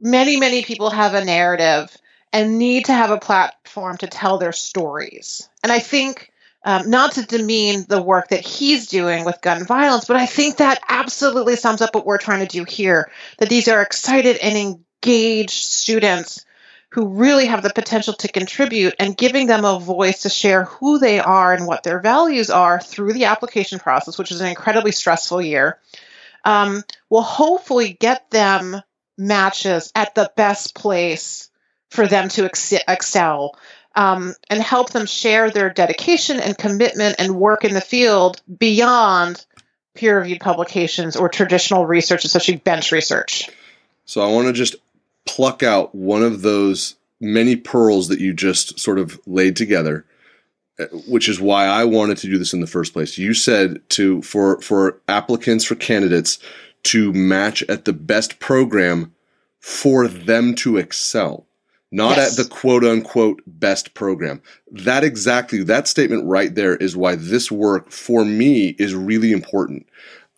many 0.00 0.36
many 0.36 0.62
people 0.62 0.90
have 0.90 1.14
a 1.14 1.24
narrative 1.24 1.96
and 2.32 2.58
need 2.58 2.84
to 2.84 2.92
have 2.92 3.10
a 3.10 3.18
platform 3.18 3.96
to 3.98 4.06
tell 4.06 4.38
their 4.38 4.52
stories. 4.52 5.48
And 5.62 5.72
I 5.72 5.78
think. 5.80 6.30
Um, 6.64 6.90
not 6.90 7.12
to 7.12 7.22
demean 7.22 7.86
the 7.88 8.02
work 8.02 8.28
that 8.30 8.44
he's 8.44 8.88
doing 8.88 9.24
with 9.24 9.40
gun 9.40 9.64
violence, 9.64 10.06
but 10.06 10.16
I 10.16 10.26
think 10.26 10.56
that 10.56 10.82
absolutely 10.88 11.54
sums 11.54 11.80
up 11.80 11.94
what 11.94 12.04
we're 12.04 12.18
trying 12.18 12.44
to 12.44 12.46
do 12.46 12.64
here. 12.64 13.12
That 13.38 13.48
these 13.48 13.68
are 13.68 13.80
excited 13.80 14.38
and 14.38 14.84
engaged 15.02 15.50
students 15.50 16.44
who 16.90 17.08
really 17.08 17.46
have 17.46 17.62
the 17.62 17.72
potential 17.72 18.14
to 18.14 18.28
contribute 18.28 18.94
and 18.98 19.16
giving 19.16 19.46
them 19.46 19.64
a 19.64 19.78
voice 19.78 20.22
to 20.22 20.28
share 20.28 20.64
who 20.64 20.98
they 20.98 21.20
are 21.20 21.52
and 21.52 21.66
what 21.66 21.82
their 21.82 22.00
values 22.00 22.50
are 22.50 22.80
through 22.80 23.12
the 23.12 23.26
application 23.26 23.78
process, 23.78 24.18
which 24.18 24.32
is 24.32 24.40
an 24.40 24.48
incredibly 24.48 24.92
stressful 24.92 25.42
year, 25.42 25.78
um, 26.44 26.82
will 27.10 27.22
hopefully 27.22 27.92
get 27.92 28.30
them 28.30 28.80
matches 29.18 29.92
at 29.94 30.14
the 30.14 30.30
best 30.36 30.74
place 30.74 31.50
for 31.90 32.06
them 32.06 32.28
to 32.30 32.44
ex- 32.44 32.72
excel 32.72 33.54
um, 33.94 34.34
and 34.48 34.62
help 34.62 34.90
them 34.90 35.06
share 35.06 35.50
their 35.50 35.70
dedication 35.70 36.40
and 36.40 36.56
commitment 36.56 37.16
and 37.18 37.36
work 37.36 37.64
in 37.64 37.74
the 37.74 37.80
field 37.80 38.40
beyond 38.58 39.44
peer 39.94 40.18
reviewed 40.18 40.40
publications 40.40 41.16
or 41.16 41.28
traditional 41.28 41.84
research, 41.84 42.24
especially 42.24 42.56
bench 42.56 42.92
research. 42.92 43.50
So 44.04 44.22
I 44.22 44.32
want 44.32 44.46
to 44.46 44.52
just 44.54 44.76
pluck 45.28 45.62
out 45.62 45.94
one 45.94 46.22
of 46.22 46.42
those 46.42 46.96
many 47.20 47.54
pearls 47.54 48.08
that 48.08 48.20
you 48.20 48.32
just 48.32 48.80
sort 48.80 48.98
of 48.98 49.20
laid 49.26 49.54
together 49.54 50.06
uh, 50.80 50.86
which 51.08 51.28
is 51.28 51.40
why 51.40 51.66
I 51.66 51.84
wanted 51.84 52.18
to 52.18 52.28
do 52.28 52.38
this 52.38 52.52
in 52.52 52.60
the 52.60 52.66
first 52.66 52.92
place. 52.92 53.18
You 53.18 53.34
said 53.34 53.80
to 53.90 54.22
for 54.22 54.60
for 54.60 55.00
applicants 55.08 55.64
for 55.64 55.74
candidates 55.74 56.38
to 56.84 57.12
match 57.12 57.62
at 57.64 57.84
the 57.84 57.92
best 57.92 58.38
program 58.38 59.12
for 59.58 60.06
them 60.06 60.54
to 60.54 60.76
excel, 60.76 61.46
not 61.90 62.16
yes. 62.16 62.38
at 62.38 62.44
the 62.44 62.48
quote 62.48 62.84
unquote 62.84 63.42
best 63.44 63.94
program. 63.94 64.40
That 64.70 65.02
exactly 65.02 65.64
that 65.64 65.88
statement 65.88 66.24
right 66.26 66.54
there 66.54 66.76
is 66.76 66.96
why 66.96 67.16
this 67.16 67.50
work 67.50 67.90
for 67.90 68.24
me 68.24 68.76
is 68.78 68.94
really 68.94 69.32
important. 69.32 69.88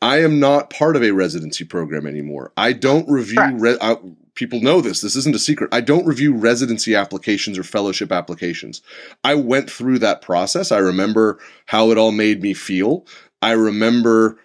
I 0.00 0.22
am 0.22 0.40
not 0.40 0.70
part 0.70 0.96
of 0.96 1.03
a 1.03 1.11
residency 1.11 1.64
program 1.64 2.07
anymore. 2.07 2.53
I 2.57 2.72
don't 2.72 3.07
review. 3.11 3.42
Re- 3.59 3.76
I, 3.83 3.96
people 4.40 4.62
know 4.62 4.81
this. 4.81 5.03
This 5.03 5.16
isn't 5.16 5.37
a 5.37 5.38
secret. 5.38 5.68
I 5.70 5.83
don't 5.83 6.07
review 6.07 6.35
residency 6.35 6.94
applications 6.94 7.59
or 7.59 7.62
fellowship 7.62 8.11
applications. 8.11 8.81
I 9.22 9.35
went 9.35 9.70
through 9.70 9.98
that 9.98 10.22
process. 10.22 10.72
I 10.72 10.79
remember 10.79 11.38
how 11.66 11.90
it 11.90 11.98
all 11.98 12.11
made 12.11 12.40
me 12.40 12.55
feel. 12.55 13.07
I 13.42 13.53
remember 13.53 14.38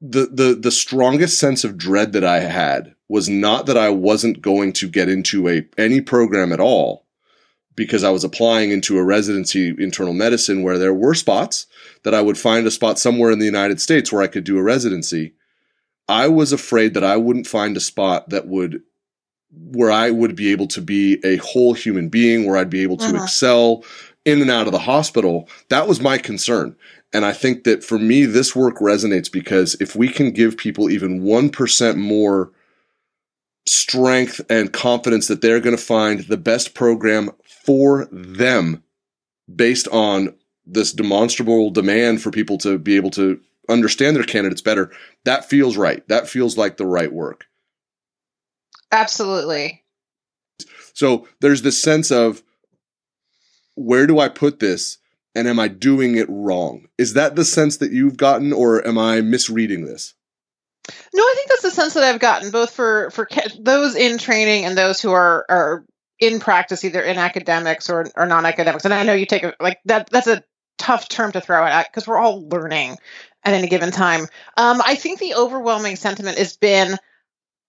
the 0.00 0.26
the 0.32 0.58
the 0.58 0.70
strongest 0.70 1.38
sense 1.38 1.64
of 1.64 1.76
dread 1.76 2.12
that 2.14 2.24
I 2.24 2.40
had 2.40 2.94
was 3.08 3.28
not 3.28 3.66
that 3.66 3.76
I 3.76 3.90
wasn't 3.90 4.40
going 4.40 4.72
to 4.74 4.88
get 4.88 5.10
into 5.10 5.48
a 5.48 5.66
any 5.76 6.00
program 6.00 6.50
at 6.50 6.60
all 6.60 7.04
because 7.76 8.02
I 8.02 8.10
was 8.10 8.24
applying 8.24 8.70
into 8.70 8.96
a 8.96 9.04
residency 9.04 9.74
internal 9.78 10.14
medicine 10.14 10.62
where 10.62 10.78
there 10.78 10.94
were 10.94 11.14
spots 11.14 11.66
that 12.04 12.14
I 12.14 12.22
would 12.22 12.38
find 12.38 12.66
a 12.66 12.70
spot 12.70 12.98
somewhere 12.98 13.30
in 13.30 13.38
the 13.38 13.44
United 13.44 13.82
States 13.82 14.10
where 14.10 14.22
I 14.22 14.28
could 14.28 14.44
do 14.44 14.56
a 14.56 14.62
residency. 14.62 15.34
I 16.08 16.28
was 16.28 16.52
afraid 16.52 16.94
that 16.94 17.04
I 17.04 17.18
wouldn't 17.18 17.46
find 17.46 17.76
a 17.76 17.80
spot 17.80 18.30
that 18.30 18.48
would 18.48 18.82
where 19.52 19.90
I 19.90 20.10
would 20.10 20.36
be 20.36 20.52
able 20.52 20.66
to 20.68 20.80
be 20.80 21.18
a 21.24 21.36
whole 21.36 21.74
human 21.74 22.08
being, 22.08 22.46
where 22.46 22.56
I'd 22.56 22.70
be 22.70 22.82
able 22.82 22.96
to 22.98 23.06
uh-huh. 23.06 23.24
excel 23.24 23.84
in 24.24 24.40
and 24.40 24.50
out 24.50 24.66
of 24.66 24.72
the 24.72 24.78
hospital. 24.78 25.48
That 25.68 25.88
was 25.88 26.00
my 26.00 26.18
concern. 26.18 26.76
And 27.12 27.24
I 27.24 27.32
think 27.32 27.64
that 27.64 27.82
for 27.82 27.98
me, 27.98 28.24
this 28.24 28.54
work 28.54 28.78
resonates 28.78 29.30
because 29.30 29.76
if 29.80 29.96
we 29.96 30.08
can 30.08 30.30
give 30.30 30.56
people 30.56 30.90
even 30.90 31.22
1% 31.22 31.96
more 31.96 32.52
strength 33.66 34.40
and 34.48 34.72
confidence 34.72 35.26
that 35.28 35.40
they're 35.40 35.60
going 35.60 35.76
to 35.76 35.82
find 35.82 36.20
the 36.20 36.36
best 36.36 36.74
program 36.74 37.30
for 37.64 38.08
them 38.10 38.82
based 39.52 39.88
on 39.88 40.34
this 40.66 40.92
demonstrable 40.92 41.70
demand 41.70 42.22
for 42.22 42.30
people 42.30 42.58
to 42.58 42.78
be 42.78 42.96
able 42.96 43.10
to 43.10 43.40
understand 43.68 44.16
their 44.16 44.24
candidates 44.24 44.62
better, 44.62 44.92
that 45.24 45.44
feels 45.44 45.76
right. 45.76 46.06
That 46.08 46.28
feels 46.28 46.56
like 46.56 46.76
the 46.76 46.86
right 46.86 47.12
work. 47.12 47.46
Absolutely. 48.92 49.84
So 50.94 51.28
there's 51.40 51.62
this 51.62 51.80
sense 51.80 52.10
of 52.10 52.42
where 53.74 54.06
do 54.06 54.18
I 54.18 54.28
put 54.28 54.58
this 54.58 54.98
and 55.34 55.46
am 55.48 55.60
I 55.60 55.68
doing 55.68 56.16
it 56.16 56.26
wrong? 56.28 56.88
Is 56.98 57.14
that 57.14 57.36
the 57.36 57.44
sense 57.44 57.78
that 57.78 57.92
you've 57.92 58.16
gotten 58.16 58.52
or 58.52 58.86
am 58.86 58.98
I 58.98 59.20
misreading 59.20 59.84
this? 59.84 60.14
No, 61.14 61.22
I 61.22 61.34
think 61.36 61.48
that's 61.48 61.62
the 61.62 61.70
sense 61.70 61.94
that 61.94 62.04
I've 62.04 62.20
gotten 62.20 62.50
both 62.50 62.72
for 62.72 63.10
for 63.10 63.28
those 63.60 63.94
in 63.94 64.18
training 64.18 64.64
and 64.64 64.76
those 64.76 65.00
who 65.00 65.12
are 65.12 65.46
are 65.48 65.84
in 66.18 66.40
practice 66.40 66.84
either 66.84 67.00
in 67.00 67.16
academics 67.16 67.88
or 67.90 68.06
or 68.16 68.26
non-academics. 68.26 68.84
And 68.84 68.94
I 68.94 69.04
know 69.04 69.12
you 69.12 69.26
take 69.26 69.44
a, 69.44 69.54
like 69.60 69.78
that 69.84 70.10
that's 70.10 70.26
a 70.26 70.42
tough 70.78 71.08
term 71.08 71.32
to 71.32 71.40
throw 71.40 71.64
at 71.64 71.86
because 71.86 72.08
we're 72.08 72.18
all 72.18 72.48
learning 72.48 72.96
at 73.44 73.54
any 73.54 73.68
given 73.68 73.90
time. 73.90 74.22
Um, 74.56 74.82
I 74.84 74.94
think 74.94 75.20
the 75.20 75.34
overwhelming 75.34 75.96
sentiment 75.96 76.38
has 76.38 76.56
been 76.56 76.96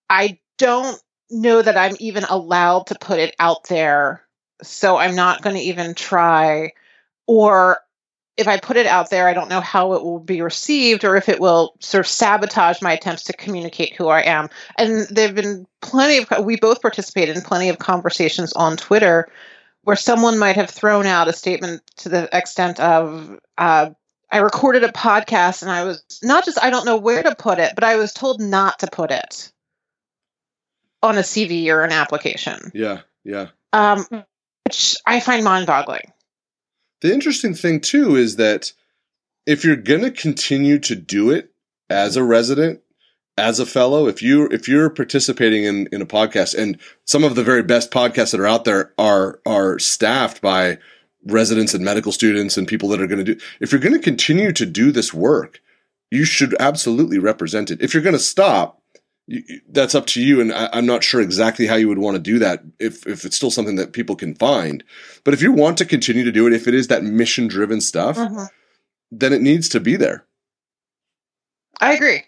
I 0.09 0.39
don't 0.57 0.99
know 1.31 1.61
that 1.61 1.77
I'm 1.77 1.95
even 1.99 2.23
allowed 2.25 2.87
to 2.87 2.95
put 2.99 3.19
it 3.19 3.35
out 3.39 3.67
there. 3.67 4.25
So 4.61 4.97
I'm 4.97 5.15
not 5.15 5.41
going 5.41 5.55
to 5.55 5.61
even 5.61 5.95
try. 5.95 6.73
Or 7.27 7.79
if 8.37 8.47
I 8.47 8.57
put 8.57 8.77
it 8.77 8.85
out 8.85 9.09
there, 9.09 9.27
I 9.27 9.33
don't 9.33 9.49
know 9.49 9.61
how 9.61 9.93
it 9.93 10.03
will 10.03 10.19
be 10.19 10.41
received 10.41 11.03
or 11.03 11.15
if 11.15 11.29
it 11.29 11.39
will 11.39 11.75
sort 11.79 12.05
of 12.05 12.07
sabotage 12.07 12.81
my 12.81 12.93
attempts 12.93 13.23
to 13.25 13.33
communicate 13.33 13.95
who 13.95 14.07
I 14.07 14.21
am. 14.21 14.49
And 14.77 15.07
there 15.09 15.27
have 15.27 15.35
been 15.35 15.67
plenty 15.81 16.17
of, 16.17 16.45
we 16.45 16.57
both 16.57 16.81
participated 16.81 17.35
in 17.35 17.43
plenty 17.43 17.69
of 17.69 17.79
conversations 17.79 18.53
on 18.53 18.77
Twitter 18.77 19.29
where 19.83 19.95
someone 19.95 20.37
might 20.37 20.55
have 20.55 20.69
thrown 20.69 21.05
out 21.05 21.27
a 21.27 21.33
statement 21.33 21.81
to 21.97 22.09
the 22.09 22.29
extent 22.35 22.79
of, 22.79 23.39
uh, 23.57 23.89
I 24.31 24.37
recorded 24.37 24.83
a 24.83 24.91
podcast 24.91 25.61
and 25.61 25.69
I 25.69 25.83
was 25.83 26.03
not 26.23 26.45
just, 26.45 26.61
I 26.63 26.69
don't 26.69 26.85
know 26.85 26.97
where 26.97 27.21
to 27.21 27.35
put 27.35 27.59
it, 27.59 27.73
but 27.75 27.83
I 27.83 27.97
was 27.97 28.13
told 28.13 28.39
not 28.39 28.79
to 28.79 28.87
put 28.87 29.11
it 29.11 29.51
on 31.03 31.17
a 31.17 31.21
CV 31.21 31.67
or 31.67 31.83
an 31.83 31.91
application. 31.91 32.71
Yeah, 32.73 33.01
yeah. 33.23 33.47
Um, 33.73 34.05
which 34.65 34.97
I 35.05 35.19
find 35.19 35.43
mind 35.43 35.67
boggling. 35.67 36.11
The 37.01 37.13
interesting 37.13 37.53
thing, 37.53 37.81
too, 37.81 38.15
is 38.15 38.35
that 38.35 38.73
if 39.45 39.63
you're 39.63 39.75
going 39.75 40.01
to 40.01 40.11
continue 40.11 40.79
to 40.79 40.95
do 40.95 41.31
it 41.31 41.51
as 41.89 42.15
a 42.15 42.23
resident, 42.23 42.81
as 43.37 43.59
a 43.59 43.65
fellow, 43.65 44.07
if 44.07 44.21
you 44.21 44.47
if 44.47 44.67
you're 44.67 44.89
participating 44.89 45.63
in 45.63 45.87
in 45.91 46.01
a 46.01 46.05
podcast, 46.05 46.55
and 46.55 46.79
some 47.05 47.23
of 47.23 47.35
the 47.35 47.43
very 47.43 47.63
best 47.63 47.91
podcasts 47.91 48.31
that 48.31 48.39
are 48.39 48.47
out 48.47 48.65
there 48.65 48.93
are 48.97 49.39
are 49.45 49.79
staffed 49.79 50.41
by 50.41 50.77
residents 51.25 51.73
and 51.73 51.83
medical 51.83 52.11
students 52.11 52.57
and 52.57 52.67
people 52.67 52.89
that 52.89 53.01
are 53.01 53.07
going 53.07 53.23
to 53.23 53.35
do. 53.35 53.41
If 53.59 53.71
you're 53.71 53.81
going 53.81 53.93
to 53.93 53.99
continue 53.99 54.51
to 54.53 54.65
do 54.65 54.91
this 54.91 55.13
work, 55.13 55.61
you 56.09 56.25
should 56.25 56.55
absolutely 56.59 57.19
represent 57.19 57.71
it. 57.71 57.81
If 57.81 57.93
you're 57.93 58.03
going 58.03 58.13
to 58.13 58.19
stop, 58.19 58.80
that's 59.69 59.95
up 59.95 60.07
to 60.07 60.21
you. 60.21 60.41
And 60.41 60.53
I, 60.53 60.69
am 60.73 60.85
not 60.85 61.03
sure 61.03 61.21
exactly 61.21 61.67
how 61.67 61.75
you 61.75 61.87
would 61.87 61.97
want 61.97 62.15
to 62.15 62.21
do 62.21 62.39
that 62.39 62.63
if 62.79 63.05
if 63.07 63.25
it's 63.25 63.35
still 63.35 63.51
something 63.51 63.75
that 63.75 63.93
people 63.93 64.15
can 64.15 64.35
find. 64.35 64.83
But 65.23 65.33
if 65.33 65.41
you 65.41 65.51
want 65.51 65.77
to 65.79 65.85
continue 65.85 66.23
to 66.23 66.31
do 66.31 66.47
it, 66.47 66.53
if 66.53 66.67
it 66.67 66.73
is 66.73 66.87
that 66.87 67.03
mission 67.03 67.47
driven 67.47 67.81
stuff, 67.81 68.17
uh-huh. 68.17 68.47
then 69.11 69.33
it 69.33 69.41
needs 69.41 69.69
to 69.69 69.79
be 69.79 69.95
there. 69.95 70.25
I 71.79 71.93
agree 71.93 72.23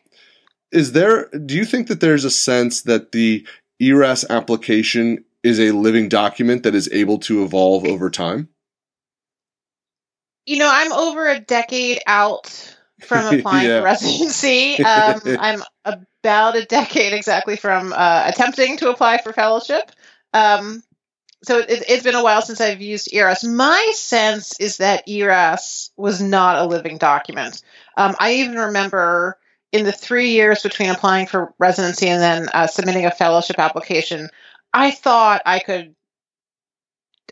is 0.74 0.92
there 0.92 1.30
do 1.30 1.56
you 1.56 1.63
think 1.63 1.88
that 1.88 2.02
there's 2.02 2.26
a 2.26 2.32
sense 2.32 2.82
that 2.82 3.12
the 3.12 3.48
ERAS 3.80 4.26
application 4.30 5.24
is 5.44 5.60
a 5.60 5.72
living 5.72 6.10
document 6.10 6.63
that 6.63 6.76
is 6.76 6.89
able 6.92 7.20
to 7.20 7.44
evolve 7.44 7.86
over 7.86 8.10
time? 8.10 8.50
You 10.46 10.58
know, 10.58 10.70
I'm 10.70 10.92
over 10.92 11.30
a 11.30 11.39
decade 11.39 12.00
out 12.06 12.78
from 13.06 13.34
applying 13.39 13.68
yeah. 13.68 13.80
for 13.80 13.86
residency. 13.86 14.84
Um, 14.84 15.22
I'm 15.26 15.63
about 15.86 16.56
a 16.56 16.66
decade 16.66 17.13
exactly 17.13 17.56
from 17.56 17.94
uh, 17.94 18.24
attempting 18.28 18.78
to 18.78 18.89
apply 18.89 19.18
for 19.18 19.34
fellowship. 19.34 19.92
Um, 20.34 20.84
so 21.44 21.60
it, 21.60 21.89
has 21.89 22.04
been 22.04 22.16
a 22.16 22.24
while 22.24 22.42
since 22.42 22.62
I've 22.62 22.82
used 22.82 23.13
ERAS. 23.13 23.44
My 23.44 23.92
sense 23.96 24.60
is 24.60 24.78
that 24.78 25.08
ERAS 25.08 25.92
was 25.98 26.22
not 26.22 26.58
a 26.58 26.66
living 26.66 26.98
document. 26.98 27.62
Um, 27.98 28.16
I 28.20 28.36
even 28.36 28.56
remember 28.56 29.38
in 29.74 29.84
the 29.84 29.92
three 29.92 30.30
years 30.30 30.63
between 30.63 30.89
applying 30.89 31.28
for 31.28 31.54
residency 31.60 32.08
and 32.08 32.22
then 32.22 32.50
uh, 32.54 32.68
submitting 32.68 33.06
a 33.06 33.12
fellowship 33.12 33.60
application, 33.60 34.30
I 34.74 34.92
thought 34.92 35.42
I 35.46 35.60
could 35.60 35.96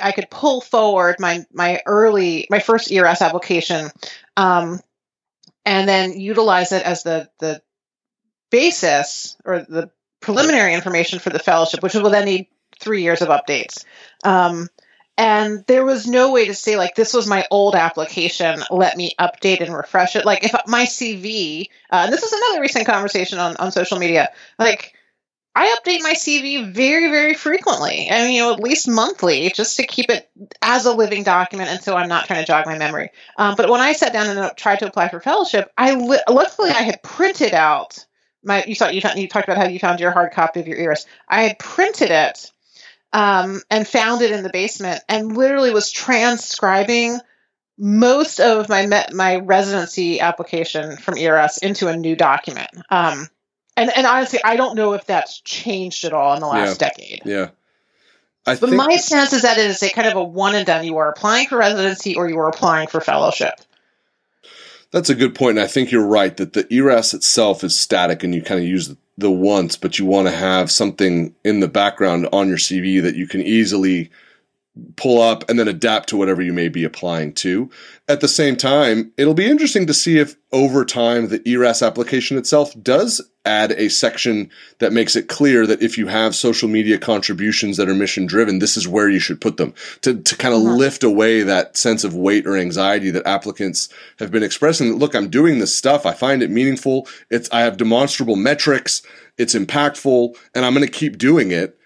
I 0.01 0.11
could 0.11 0.29
pull 0.29 0.61
forward 0.61 1.17
my 1.19 1.45
my 1.53 1.81
early 1.85 2.47
my 2.49 2.59
first 2.59 2.91
ERAS 2.91 3.21
application, 3.21 3.91
um, 4.35 4.79
and 5.65 5.87
then 5.87 6.19
utilize 6.19 6.71
it 6.71 6.83
as 6.83 7.03
the 7.03 7.29
the 7.39 7.61
basis 8.49 9.37
or 9.45 9.61
the 9.61 9.89
preliminary 10.19 10.73
information 10.73 11.19
for 11.19 11.29
the 11.29 11.39
fellowship, 11.39 11.81
which 11.81 11.93
will 11.93 12.09
then 12.09 12.25
need 12.25 12.47
three 12.79 13.03
years 13.03 13.21
of 13.21 13.29
updates. 13.29 13.85
Um, 14.23 14.69
and 15.17 15.63
there 15.67 15.85
was 15.85 16.07
no 16.07 16.31
way 16.31 16.45
to 16.45 16.53
say 16.53 16.77
like 16.77 16.95
this 16.95 17.13
was 17.13 17.27
my 17.27 17.45
old 17.51 17.75
application 17.75 18.63
let 18.71 18.95
me 18.97 19.13
update 19.19 19.61
and 19.61 19.73
refresh 19.73 20.15
it 20.15 20.25
like 20.25 20.43
if 20.43 20.53
my 20.67 20.85
cv 20.85 21.67
uh, 21.91 22.03
and 22.05 22.13
this 22.13 22.23
is 22.23 22.31
another 22.31 22.61
recent 22.61 22.85
conversation 22.85 23.37
on, 23.37 23.55
on 23.57 23.71
social 23.71 23.99
media 23.99 24.29
like 24.57 24.95
i 25.55 25.75
update 25.75 26.01
my 26.01 26.13
cv 26.13 26.73
very 26.73 27.09
very 27.09 27.33
frequently. 27.33 28.09
I 28.09 28.23
mean 28.23 28.35
you 28.35 28.41
know 28.41 28.53
at 28.53 28.59
least 28.59 28.87
monthly 28.87 29.49
just 29.49 29.77
to 29.77 29.85
keep 29.85 30.09
it 30.09 30.29
as 30.61 30.85
a 30.85 30.93
living 30.93 31.23
document 31.23 31.69
and 31.69 31.81
so 31.81 31.95
i'm 31.95 32.09
not 32.09 32.27
trying 32.27 32.41
to 32.41 32.47
jog 32.47 32.65
my 32.65 32.77
memory. 32.77 33.09
Um, 33.37 33.55
but 33.55 33.69
when 33.69 33.81
i 33.81 33.93
sat 33.93 34.13
down 34.13 34.27
and 34.27 34.39
uh, 34.39 34.51
tried 34.55 34.79
to 34.79 34.87
apply 34.87 35.09
for 35.09 35.19
fellowship 35.19 35.71
i 35.77 35.95
li- 35.95 36.23
luckily 36.29 36.69
i 36.69 36.81
had 36.81 37.03
printed 37.03 37.53
out 37.53 38.05
my 38.43 38.63
you 38.65 38.75
thought 38.75 38.93
you, 38.93 39.01
you 39.15 39.27
talked 39.27 39.47
about 39.47 39.57
how 39.57 39.67
you 39.67 39.79
found 39.79 39.99
your 39.99 40.11
hard 40.11 40.31
copy 40.31 40.59
of 40.59 40.67
your 40.67 40.77
ERAS 40.77 41.05
i 41.27 41.43
had 41.43 41.59
printed 41.59 42.11
it 42.11 42.51
um, 43.13 43.61
and 43.69 43.87
found 43.87 44.21
it 44.21 44.31
in 44.31 44.43
the 44.43 44.49
basement 44.49 45.03
and 45.09 45.35
literally 45.35 45.71
was 45.71 45.91
transcribing 45.91 47.19
most 47.77 48.39
of 48.39 48.69
my 48.69 49.05
my 49.11 49.37
residency 49.37 50.19
application 50.19 50.97
from 50.97 51.17
ERAS 51.17 51.57
into 51.57 51.87
a 51.87 51.97
new 51.97 52.15
document. 52.15 52.69
Um, 52.89 53.27
and 53.81 53.91
and 53.95 54.05
honestly, 54.05 54.39
I 54.43 54.55
don't 54.55 54.75
know 54.75 54.93
if 54.93 55.05
that's 55.05 55.41
changed 55.41 56.05
at 56.05 56.13
all 56.13 56.33
in 56.35 56.39
the 56.39 56.47
last 56.47 56.79
yeah. 56.79 56.87
decade. 56.87 57.21
Yeah. 57.25 57.49
I 58.45 58.55
but 58.55 58.71
my 58.71 58.95
sense 58.95 59.33
is 59.33 59.43
that 59.43 59.57
it 59.57 59.65
is 59.65 59.83
a 59.83 59.89
kind 59.89 60.07
of 60.07 60.15
a 60.15 60.23
one 60.23 60.55
and 60.55 60.65
done. 60.65 60.85
You 60.85 60.97
are 60.97 61.09
applying 61.09 61.47
for 61.47 61.57
residency 61.57 62.15
or 62.15 62.29
you 62.29 62.37
are 62.39 62.49
applying 62.49 62.87
for 62.87 63.01
fellowship. 63.01 63.53
That's 64.91 65.09
a 65.09 65.15
good 65.15 65.35
point, 65.35 65.57
and 65.57 65.63
I 65.63 65.67
think 65.67 65.91
you're 65.91 66.05
right 66.05 66.35
that 66.37 66.53
the 66.53 66.71
ERAS 66.73 67.13
itself 67.13 67.63
is 67.63 67.79
static, 67.79 68.23
and 68.23 68.35
you 68.35 68.41
kind 68.41 68.59
of 68.59 68.67
use 68.67 68.93
the 69.17 69.31
once, 69.31 69.77
but 69.77 69.97
you 69.97 70.05
want 70.05 70.27
to 70.27 70.35
have 70.35 70.69
something 70.69 71.33
in 71.43 71.61
the 71.61 71.67
background 71.67 72.27
on 72.33 72.49
your 72.49 72.57
CV 72.57 73.01
that 73.01 73.15
you 73.15 73.25
can 73.25 73.41
easily 73.41 74.11
pull 74.95 75.21
up 75.21 75.49
and 75.49 75.59
then 75.59 75.67
adapt 75.67 76.07
to 76.09 76.17
whatever 76.17 76.41
you 76.41 76.53
may 76.53 76.69
be 76.69 76.85
applying 76.85 77.33
to. 77.33 77.69
At 78.07 78.21
the 78.21 78.27
same 78.27 78.55
time, 78.55 79.11
it'll 79.17 79.33
be 79.33 79.49
interesting 79.49 79.85
to 79.87 79.93
see 79.93 80.17
if 80.17 80.37
over 80.53 80.85
time 80.85 81.27
the 81.27 81.41
ERAS 81.47 81.81
application 81.81 82.37
itself 82.37 82.73
does 82.81 83.21
add 83.43 83.71
a 83.73 83.89
section 83.89 84.49
that 84.79 84.93
makes 84.93 85.15
it 85.15 85.27
clear 85.27 85.67
that 85.67 85.81
if 85.81 85.97
you 85.97 86.07
have 86.07 86.35
social 86.35 86.69
media 86.69 86.97
contributions 86.97 87.75
that 87.77 87.89
are 87.89 87.93
mission 87.93 88.25
driven, 88.25 88.59
this 88.59 88.77
is 88.77 88.87
where 88.87 89.09
you 89.09 89.19
should 89.19 89.41
put 89.41 89.57
them 89.57 89.73
to, 90.01 90.21
to 90.21 90.37
kind 90.37 90.53
of 90.53 90.61
uh-huh. 90.61 90.75
lift 90.75 91.03
away 91.03 91.43
that 91.43 91.75
sense 91.75 92.05
of 92.05 92.15
weight 92.15 92.47
or 92.47 92.55
anxiety 92.55 93.09
that 93.09 93.27
applicants 93.27 93.89
have 94.19 94.31
been 94.31 94.43
expressing. 94.43 94.93
Look, 94.95 95.15
I'm 95.15 95.29
doing 95.29 95.59
this 95.59 95.75
stuff. 95.75 96.05
I 96.05 96.13
find 96.13 96.41
it 96.41 96.49
meaningful. 96.49 97.07
It's, 97.29 97.49
I 97.51 97.61
have 97.61 97.75
demonstrable 97.75 98.37
metrics. 98.37 99.01
It's 99.37 99.55
impactful 99.55 100.37
and 100.55 100.63
I'm 100.63 100.73
going 100.73 100.85
to 100.85 100.91
keep 100.91 101.17
doing 101.17 101.51
it. 101.51 101.77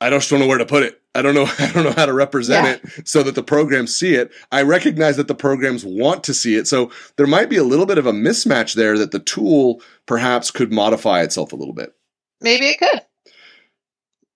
I 0.00 0.10
just 0.10 0.30
don't 0.30 0.38
know 0.38 0.46
where 0.46 0.58
to 0.58 0.66
put 0.66 0.84
it. 0.84 0.97
I 1.14 1.22
don't 1.22 1.34
know. 1.34 1.46
I 1.58 1.72
don't 1.72 1.84
know 1.84 1.92
how 1.92 2.06
to 2.06 2.12
represent 2.12 2.66
yeah. 2.66 2.90
it 2.96 3.08
so 3.08 3.22
that 3.22 3.34
the 3.34 3.42
programs 3.42 3.94
see 3.94 4.14
it. 4.14 4.30
I 4.52 4.62
recognize 4.62 5.16
that 5.16 5.28
the 5.28 5.34
programs 5.34 5.84
want 5.84 6.24
to 6.24 6.34
see 6.34 6.56
it. 6.56 6.66
So 6.66 6.90
there 7.16 7.26
might 7.26 7.50
be 7.50 7.56
a 7.56 7.64
little 7.64 7.86
bit 7.86 7.98
of 7.98 8.06
a 8.06 8.12
mismatch 8.12 8.74
there 8.74 8.98
that 8.98 9.10
the 9.10 9.18
tool 9.18 9.82
perhaps 10.06 10.50
could 10.50 10.72
modify 10.72 11.22
itself 11.22 11.52
a 11.52 11.56
little 11.56 11.74
bit. 11.74 11.94
Maybe 12.40 12.66
it 12.66 12.78
could. 12.78 13.02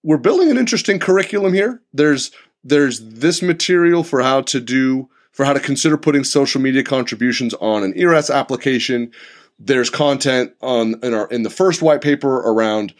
We're 0.03 0.19
building 0.19 0.51
an 0.51 0.59
interesting 0.59 0.99
curriculum 0.99 1.53
here. 1.53 1.81
There's 1.93 2.33
there's 2.65 3.01
this 3.01 3.43
material 3.43 4.05
for 4.05 4.23
how 4.23 4.43
to 4.43 4.61
do 4.61 5.09
for 5.33 5.45
how 5.45 5.53
to 5.53 5.61
consider 5.61 5.97
putting 5.97 6.25
social 6.25 6.61
media 6.61 6.83
contributions 6.83 7.55
on 7.55 7.83
an 7.83 7.93
ERAS 7.97 8.31
application. 8.31 9.13
There's 9.59 9.91
content 9.91 10.53
on 10.61 10.97
in 11.03 11.15
our 11.15 11.29
in 11.29 11.43
the 11.43 11.51
first 11.51 11.83
white 11.83 12.01
paper 12.01 12.39
around 12.39 12.95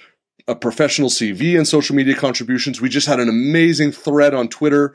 a 0.49 0.55
professional 0.55 1.09
CV 1.09 1.57
and 1.57 1.67
social 1.67 1.97
media 1.97 2.15
contributions. 2.15 2.81
We 2.81 2.89
just 2.89 3.07
had 3.07 3.21
an 3.21 3.29
amazing 3.29 3.93
thread 3.93 4.35
on 4.35 4.49
Twitter 4.49 4.95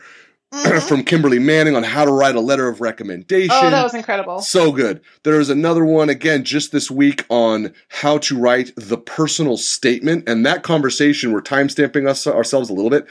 mm-hmm. 0.54 0.80
from 0.88 1.04
Kimberly 1.04 1.40
Manning 1.40 1.76
on 1.76 1.84
how 1.84 2.06
to 2.06 2.12
write 2.12 2.36
a 2.36 2.42
letter 2.42 2.68
of 2.68 2.82
recommendation. 2.82 3.52
Oh, 3.52 3.70
that 3.70 3.84
was 3.84 3.94
incredible. 3.94 4.40
So 4.40 4.72
good. 4.72 5.02
There 5.24 5.40
is 5.40 5.50
another 5.50 5.86
one 5.86 6.10
again 6.10 6.44
just 6.44 6.72
this 6.72 6.90
week 6.92 7.26
on 7.30 7.74
how 7.90 8.18
to 8.20 8.38
write 8.38 8.72
the 8.76 8.98
personal 8.98 9.58
statement. 9.58 10.28
And 10.28 10.46
that 10.46 10.64
conversation, 10.64 11.32
we're 11.32 11.42
timestamping 11.42 12.08
us 12.08 12.28
ourselves 12.28 12.70
a 12.70 12.74
little 12.74 12.92
bit. 12.92 13.08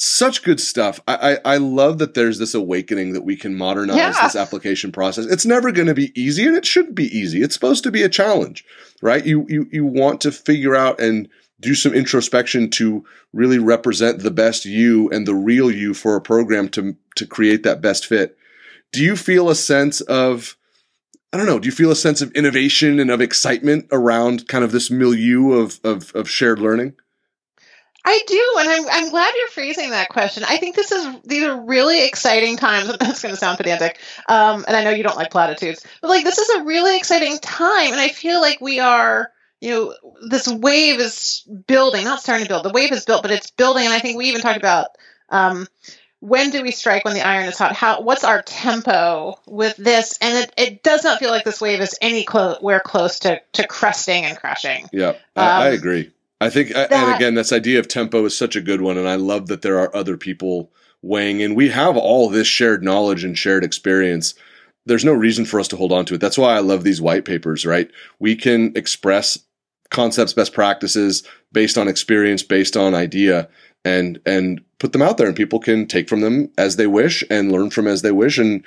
Such 0.00 0.44
good 0.44 0.60
stuff. 0.60 1.00
I, 1.08 1.38
I, 1.44 1.54
I 1.54 1.56
love 1.56 1.98
that 1.98 2.14
there's 2.14 2.38
this 2.38 2.54
awakening 2.54 3.14
that 3.14 3.22
we 3.22 3.34
can 3.34 3.56
modernize 3.56 3.96
yeah. 3.96 4.22
this 4.22 4.36
application 4.36 4.92
process. 4.92 5.26
It's 5.26 5.44
never 5.44 5.72
going 5.72 5.88
to 5.88 5.94
be 5.94 6.12
easy 6.20 6.46
and 6.46 6.56
it 6.56 6.64
shouldn't 6.64 6.94
be 6.94 7.06
easy. 7.06 7.42
It's 7.42 7.54
supposed 7.54 7.82
to 7.82 7.90
be 7.90 8.04
a 8.04 8.08
challenge, 8.08 8.64
right? 9.02 9.26
You, 9.26 9.44
you, 9.48 9.66
you 9.72 9.84
want 9.84 10.20
to 10.20 10.30
figure 10.30 10.76
out 10.76 11.00
and 11.00 11.28
do 11.60 11.74
some 11.74 11.94
introspection 11.94 12.70
to 12.70 13.04
really 13.32 13.58
represent 13.58 14.20
the 14.20 14.30
best 14.30 14.64
you 14.64 15.08
and 15.10 15.26
the 15.26 15.34
real 15.34 15.70
you 15.70 15.94
for 15.94 16.16
a 16.16 16.20
program 16.20 16.68
to 16.70 16.96
to 17.16 17.26
create 17.26 17.62
that 17.64 17.80
best 17.80 18.06
fit. 18.06 18.36
Do 18.92 19.02
you 19.02 19.16
feel 19.16 19.50
a 19.50 19.54
sense 19.54 20.00
of 20.00 20.56
I 21.32 21.36
don't 21.36 21.46
know, 21.46 21.58
do 21.58 21.66
you 21.66 21.72
feel 21.72 21.90
a 21.90 21.96
sense 21.96 22.22
of 22.22 22.32
innovation 22.32 22.98
and 23.00 23.10
of 23.10 23.20
excitement 23.20 23.86
around 23.92 24.48
kind 24.48 24.64
of 24.64 24.72
this 24.72 24.90
milieu 24.90 25.52
of 25.52 25.80
of, 25.84 26.14
of 26.14 26.28
shared 26.28 26.58
learning? 26.58 26.94
I 28.04 28.20
do, 28.26 28.54
and 28.60 28.68
I'm 28.68 28.88
I'm 28.90 29.10
glad 29.10 29.34
you're 29.36 29.48
phrasing 29.48 29.90
that 29.90 30.08
question. 30.08 30.44
I 30.44 30.56
think 30.56 30.76
this 30.76 30.92
is 30.92 31.14
these 31.24 31.42
are 31.44 31.60
really 31.60 32.06
exciting 32.06 32.56
times. 32.56 32.86
That's 33.00 33.20
going 33.20 33.34
to 33.34 33.38
sound 33.38 33.58
pedantic, 33.58 33.98
um, 34.28 34.64
and 34.66 34.76
I 34.76 34.84
know 34.84 34.90
you 34.90 35.02
don't 35.02 35.16
like 35.16 35.30
platitudes, 35.30 35.84
but 36.00 36.08
like 36.08 36.24
this 36.24 36.38
is 36.38 36.48
a 36.48 36.64
really 36.64 36.96
exciting 36.96 37.38
time, 37.38 37.92
and 37.92 38.00
I 38.00 38.08
feel 38.08 38.40
like 38.40 38.60
we 38.60 38.78
are 38.78 39.30
you 39.60 39.70
know, 39.70 39.94
this 40.28 40.46
wave 40.46 41.00
is 41.00 41.42
building, 41.66 42.04
not 42.04 42.20
starting 42.20 42.46
to 42.46 42.48
build. 42.48 42.64
The 42.64 42.70
wave 42.70 42.92
is 42.92 43.04
built, 43.04 43.22
but 43.22 43.30
it's 43.30 43.50
building. 43.50 43.84
And 43.84 43.94
I 43.94 43.98
think 43.98 44.16
we 44.16 44.26
even 44.26 44.40
talked 44.40 44.58
about 44.58 44.88
um, 45.30 45.66
when 46.20 46.50
do 46.50 46.62
we 46.62 46.70
strike 46.70 47.04
when 47.04 47.14
the 47.14 47.26
iron 47.26 47.46
is 47.46 47.58
hot? 47.58 47.72
How 47.72 48.00
what's 48.00 48.24
our 48.24 48.42
tempo 48.42 49.38
with 49.46 49.76
this? 49.76 50.18
And 50.20 50.38
it, 50.38 50.54
it 50.56 50.82
does 50.82 51.04
not 51.04 51.18
feel 51.18 51.30
like 51.30 51.44
this 51.44 51.60
wave 51.60 51.80
is 51.80 51.96
anywhere 52.00 52.80
close 52.80 53.20
to 53.20 53.40
to 53.54 53.66
cresting 53.66 54.24
and 54.24 54.38
crashing. 54.38 54.88
Yeah, 54.92 55.14
I, 55.36 55.46
um, 55.46 55.62
I 55.62 55.66
agree. 55.68 56.12
I 56.40 56.50
think, 56.50 56.72
that, 56.72 56.92
and 56.92 57.16
again, 57.16 57.34
this 57.34 57.52
idea 57.52 57.80
of 57.80 57.88
tempo 57.88 58.24
is 58.24 58.36
such 58.36 58.54
a 58.54 58.60
good 58.60 58.80
one, 58.80 58.96
and 58.96 59.08
I 59.08 59.16
love 59.16 59.48
that 59.48 59.62
there 59.62 59.80
are 59.80 59.94
other 59.94 60.16
people 60.16 60.70
weighing 61.02 61.40
in. 61.40 61.56
We 61.56 61.68
have 61.70 61.96
all 61.96 62.28
this 62.28 62.46
shared 62.46 62.84
knowledge 62.84 63.24
and 63.24 63.36
shared 63.36 63.64
experience. 63.64 64.34
There's 64.86 65.04
no 65.04 65.12
reason 65.12 65.46
for 65.46 65.58
us 65.58 65.66
to 65.68 65.76
hold 65.76 65.90
on 65.90 66.04
to 66.06 66.14
it. 66.14 66.20
That's 66.20 66.38
why 66.38 66.54
I 66.54 66.60
love 66.60 66.84
these 66.84 67.00
white 67.00 67.24
papers, 67.24 67.66
right? 67.66 67.90
We 68.20 68.36
can 68.36 68.72
express 68.76 69.36
concepts, 69.90 70.32
best 70.32 70.52
practices 70.52 71.22
based 71.52 71.78
on 71.78 71.88
experience, 71.88 72.42
based 72.42 72.76
on 72.76 72.94
idea, 72.94 73.48
and 73.84 74.20
and 74.26 74.60
put 74.78 74.92
them 74.92 75.02
out 75.02 75.18
there, 75.18 75.26
and 75.26 75.36
people 75.36 75.58
can 75.58 75.86
take 75.86 76.08
from 76.08 76.20
them 76.20 76.50
as 76.56 76.76
they 76.76 76.86
wish 76.86 77.24
and 77.30 77.50
learn 77.52 77.70
from 77.70 77.86
as 77.86 78.02
they 78.02 78.12
wish, 78.12 78.38
and 78.38 78.64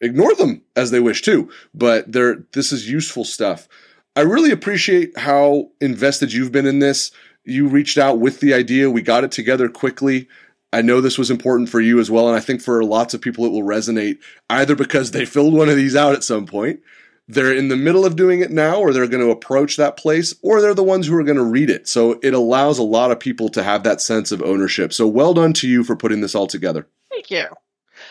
ignore 0.00 0.34
them 0.34 0.62
as 0.76 0.90
they 0.90 1.00
wish 1.00 1.22
too. 1.22 1.50
But 1.74 2.10
there, 2.12 2.44
this 2.52 2.72
is 2.72 2.90
useful 2.90 3.24
stuff. 3.24 3.68
I 4.16 4.22
really 4.22 4.50
appreciate 4.50 5.16
how 5.16 5.70
invested 5.80 6.32
you've 6.32 6.52
been 6.52 6.66
in 6.66 6.80
this. 6.80 7.12
You 7.44 7.68
reached 7.68 7.98
out 7.98 8.18
with 8.18 8.40
the 8.40 8.52
idea. 8.52 8.90
We 8.90 9.02
got 9.02 9.24
it 9.24 9.30
together 9.30 9.68
quickly. 9.68 10.28
I 10.72 10.82
know 10.82 11.00
this 11.00 11.18
was 11.18 11.30
important 11.30 11.68
for 11.68 11.80
you 11.80 11.98
as 11.98 12.10
well. 12.10 12.28
And 12.28 12.36
I 12.36 12.40
think 12.40 12.60
for 12.60 12.84
lots 12.84 13.14
of 13.14 13.20
people, 13.20 13.46
it 13.46 13.52
will 13.52 13.62
resonate 13.62 14.18
either 14.50 14.74
because 14.74 15.12
they 15.12 15.24
filled 15.24 15.54
one 15.54 15.68
of 15.68 15.76
these 15.76 15.96
out 15.96 16.14
at 16.14 16.24
some 16.24 16.46
point, 16.46 16.80
they're 17.28 17.54
in 17.54 17.68
the 17.68 17.76
middle 17.76 18.06
of 18.06 18.16
doing 18.16 18.40
it 18.40 18.50
now, 18.50 18.80
or 18.80 18.92
they're 18.92 19.06
going 19.06 19.24
to 19.24 19.30
approach 19.30 19.76
that 19.76 19.98
place, 19.98 20.34
or 20.42 20.60
they're 20.60 20.74
the 20.74 20.82
ones 20.82 21.06
who 21.06 21.14
are 21.14 21.22
going 21.22 21.36
to 21.36 21.44
read 21.44 21.68
it. 21.68 21.86
So 21.86 22.18
it 22.22 22.32
allows 22.32 22.78
a 22.78 22.82
lot 22.82 23.10
of 23.10 23.20
people 23.20 23.50
to 23.50 23.62
have 23.62 23.82
that 23.82 24.00
sense 24.00 24.32
of 24.32 24.42
ownership. 24.42 24.92
So 24.92 25.06
well 25.06 25.34
done 25.34 25.52
to 25.54 25.68
you 25.68 25.84
for 25.84 25.94
putting 25.94 26.22
this 26.22 26.34
all 26.34 26.46
together. 26.46 26.88
Thank 27.10 27.30
you. 27.30 27.44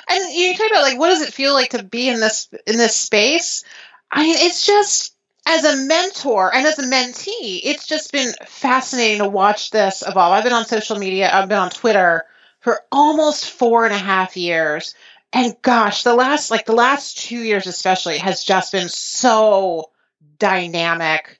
And 0.09 0.33
you 0.33 0.55
talk 0.55 0.69
about 0.69 0.83
like 0.83 0.99
what 0.99 1.09
does 1.09 1.21
it 1.21 1.33
feel 1.33 1.53
like 1.53 1.71
to 1.71 1.83
be 1.83 2.07
in 2.09 2.19
this 2.19 2.47
in 2.65 2.77
this 2.77 2.95
space? 2.95 3.63
I 4.11 4.23
mean, 4.23 4.35
it's 4.37 4.65
just 4.65 5.15
as 5.47 5.63
a 5.63 5.87
mentor 5.87 6.53
and 6.53 6.67
as 6.67 6.77
a 6.77 6.83
mentee, 6.83 7.61
it's 7.63 7.87
just 7.87 8.11
been 8.11 8.33
fascinating 8.45 9.19
to 9.19 9.29
watch 9.29 9.71
this 9.71 10.03
evolve. 10.05 10.33
I've 10.33 10.43
been 10.43 10.53
on 10.53 10.65
social 10.65 10.97
media, 10.97 11.29
I've 11.33 11.49
been 11.49 11.57
on 11.57 11.69
Twitter 11.69 12.25
for 12.59 12.81
almost 12.91 13.49
four 13.49 13.85
and 13.85 13.93
a 13.93 13.97
half 13.97 14.35
years. 14.37 14.93
And 15.33 15.55
gosh, 15.61 16.03
the 16.03 16.15
last 16.15 16.51
like 16.51 16.65
the 16.65 16.73
last 16.73 17.17
two 17.17 17.39
years 17.39 17.67
especially 17.67 18.17
has 18.17 18.43
just 18.43 18.71
been 18.71 18.89
so 18.89 19.91
dynamic 20.39 21.39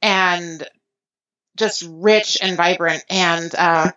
and 0.00 0.66
just 1.56 1.84
rich 1.88 2.38
and 2.40 2.56
vibrant. 2.56 3.04
And 3.10 3.54
uh, 3.54 3.90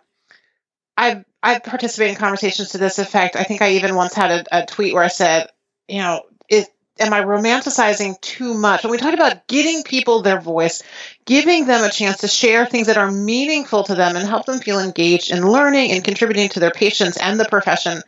I've 0.96 1.24
I've 1.42 1.62
participated 1.62 2.14
in 2.14 2.20
conversations 2.20 2.70
to 2.70 2.78
this 2.78 2.98
effect. 2.98 3.36
I 3.36 3.44
think 3.44 3.62
I 3.62 3.72
even 3.72 3.94
once 3.94 4.14
had 4.14 4.30
a, 4.30 4.62
a 4.62 4.66
tweet 4.66 4.94
where 4.94 5.04
I 5.04 5.08
said, 5.08 5.48
you 5.86 5.98
know, 5.98 6.22
is 6.48 6.68
am 6.98 7.12
I 7.12 7.22
romanticizing 7.22 8.20
too 8.20 8.54
much? 8.54 8.82
When 8.82 8.90
we 8.90 8.98
talk 8.98 9.14
about 9.14 9.46
getting 9.46 9.82
people 9.84 10.22
their 10.22 10.40
voice, 10.40 10.82
giving 11.24 11.66
them 11.66 11.84
a 11.84 11.90
chance 11.90 12.18
to 12.18 12.28
share 12.28 12.66
things 12.66 12.88
that 12.88 12.98
are 12.98 13.10
meaningful 13.10 13.84
to 13.84 13.94
them 13.94 14.16
and 14.16 14.28
help 14.28 14.46
them 14.46 14.58
feel 14.58 14.80
engaged 14.80 15.30
in 15.30 15.48
learning 15.48 15.92
and 15.92 16.02
contributing 16.02 16.48
to 16.50 16.60
their 16.60 16.72
patients 16.72 17.16
and 17.16 17.38
the 17.38 17.44
profession. 17.44 18.02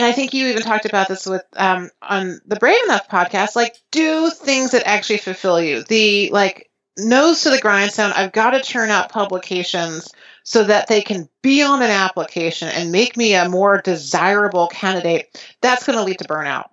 And 0.00 0.06
I 0.06 0.12
think 0.12 0.32
you 0.32 0.46
even 0.46 0.62
talked 0.62 0.86
about 0.86 1.08
this 1.08 1.26
with 1.26 1.44
um, 1.58 1.90
on 2.00 2.40
the 2.46 2.56
Brave 2.56 2.82
Enough 2.84 3.10
podcast. 3.10 3.54
Like, 3.54 3.76
do 3.90 4.30
things 4.30 4.70
that 4.70 4.86
actually 4.86 5.18
fulfill 5.18 5.60
you. 5.60 5.82
The 5.82 6.30
like 6.32 6.70
nose 6.96 7.42
to 7.42 7.50
the 7.50 7.60
grindstone. 7.60 8.10
I've 8.12 8.32
got 8.32 8.52
to 8.52 8.62
churn 8.62 8.88
out 8.88 9.12
publications 9.12 10.10
so 10.42 10.64
that 10.64 10.86
they 10.86 11.02
can 11.02 11.28
be 11.42 11.62
on 11.62 11.82
an 11.82 11.90
application 11.90 12.68
and 12.68 12.90
make 12.90 13.18
me 13.18 13.34
a 13.34 13.50
more 13.50 13.82
desirable 13.82 14.68
candidate. 14.68 15.38
That's 15.60 15.84
going 15.84 15.98
to 15.98 16.04
lead 16.04 16.20
to 16.20 16.24
burnout. 16.24 16.70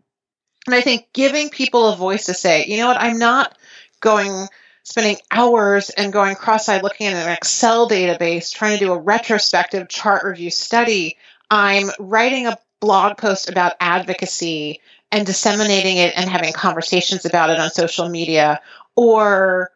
And 0.66 0.74
I 0.74 0.80
think 0.80 1.12
giving 1.12 1.50
people 1.50 1.90
a 1.90 1.98
voice 1.98 2.28
to 2.28 2.34
say, 2.34 2.64
you 2.66 2.78
know 2.78 2.88
what, 2.88 3.02
I'm 3.02 3.20
not 3.20 3.58
going 4.00 4.48
spending 4.84 5.18
hours 5.32 5.90
and 5.90 6.14
going 6.14 6.36
cross-eyed 6.36 6.82
looking 6.82 7.08
at 7.08 7.28
an 7.28 7.34
Excel 7.34 7.90
database 7.90 8.54
trying 8.54 8.80
to 8.80 8.86
do 8.86 8.94
a 8.94 8.98
retrospective 8.98 9.90
chart 9.90 10.24
review 10.24 10.50
study. 10.50 11.18
I'm 11.52 11.90
writing 12.00 12.48
a 12.48 12.58
blog 12.80 13.18
post 13.18 13.50
about 13.50 13.74
advocacy 13.80 14.82
and 15.12 15.26
disseminating 15.26 15.98
it 15.98 16.14
and 16.16 16.30
having 16.30 16.54
conversations 16.54 17.26
about 17.26 17.50
it 17.50 17.60
on 17.60 17.70
social 17.70 18.10
media 18.10 18.62
or 18.96 19.72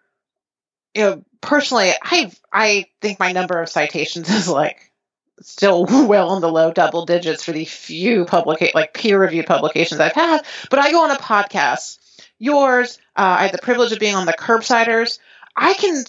you 0.93 1.01
know 1.01 1.23
personally 1.39 1.91
i 2.01 2.31
i 2.51 2.85
think 3.01 3.19
my 3.19 3.31
number 3.31 3.61
of 3.61 3.69
citations 3.69 4.29
is 4.29 4.47
like 4.47 4.91
still 5.41 5.85
well 6.07 6.35
in 6.35 6.41
the 6.41 6.51
low 6.51 6.71
double 6.71 7.05
digits 7.05 7.43
for 7.43 7.51
the 7.51 7.65
few 7.65 8.25
public 8.25 8.73
like 8.73 8.93
peer 8.93 9.19
reviewed 9.19 9.47
publications 9.47 9.99
I've 9.99 10.13
had. 10.13 10.45
But 10.69 10.79
I 10.79 10.91
go 10.91 11.03
on 11.03 11.11
a 11.11 11.15
podcast, 11.15 11.97
yours. 12.39 12.97
Uh, 13.15 13.37
I 13.39 13.43
had 13.43 13.53
the 13.53 13.61
privilege 13.61 13.91
of 13.91 13.99
being 13.99 14.15
on 14.15 14.25
the 14.25 14.33
Curbsiders. 14.33 15.19
I 15.55 15.73
can 15.73 16.03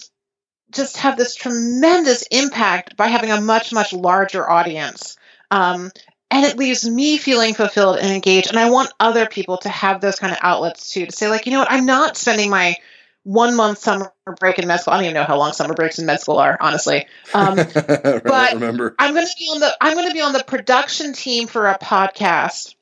just 0.71 0.97
have 0.97 1.17
this 1.17 1.35
tremendous 1.35 2.23
impact 2.31 2.95
by 2.97 3.07
having 3.07 3.31
a 3.31 3.41
much 3.41 3.73
much 3.73 3.93
larger 3.93 4.49
audience. 4.49 5.17
Um, 5.51 5.91
and 6.33 6.45
it 6.45 6.57
leaves 6.57 6.89
me 6.89 7.17
feeling 7.17 7.53
fulfilled 7.53 7.99
and 7.99 8.11
engaged. 8.11 8.49
And 8.49 8.57
I 8.57 8.71
want 8.71 8.91
other 8.99 9.27
people 9.27 9.57
to 9.59 9.69
have 9.69 10.01
those 10.01 10.17
kind 10.17 10.33
of 10.33 10.39
outlets 10.41 10.89
too, 10.89 11.05
to 11.05 11.11
say 11.11 11.29
like, 11.29 11.45
you 11.45 11.51
know 11.51 11.59
what, 11.59 11.71
I'm 11.71 11.85
not 11.85 12.17
spending 12.17 12.49
my 12.49 12.75
one 13.21 13.55
month 13.55 13.77
summer 13.77 14.11
break 14.39 14.57
in 14.57 14.67
med 14.67 14.79
school. 14.79 14.95
I 14.95 14.97
don't 14.97 15.05
even 15.05 15.13
know 15.13 15.25
how 15.25 15.37
long 15.37 15.53
summer 15.53 15.75
breaks 15.75 15.99
in 15.99 16.07
med 16.07 16.21
school 16.21 16.39
are, 16.39 16.57
honestly. 16.59 17.05
Um, 17.35 17.55
but 17.75 18.53
remember. 18.53 18.95
I'm 18.97 19.13
going 19.13 19.27
to 19.27 19.33
be 19.37 19.45
on 19.45 19.59
the 19.59 19.77
I'm 19.79 19.93
going 19.93 20.07
to 20.07 20.13
be 20.13 20.21
on 20.21 20.33
the 20.33 20.43
production 20.43 21.13
team 21.13 21.45
for 21.45 21.67
a 21.67 21.77
podcast 21.77 22.73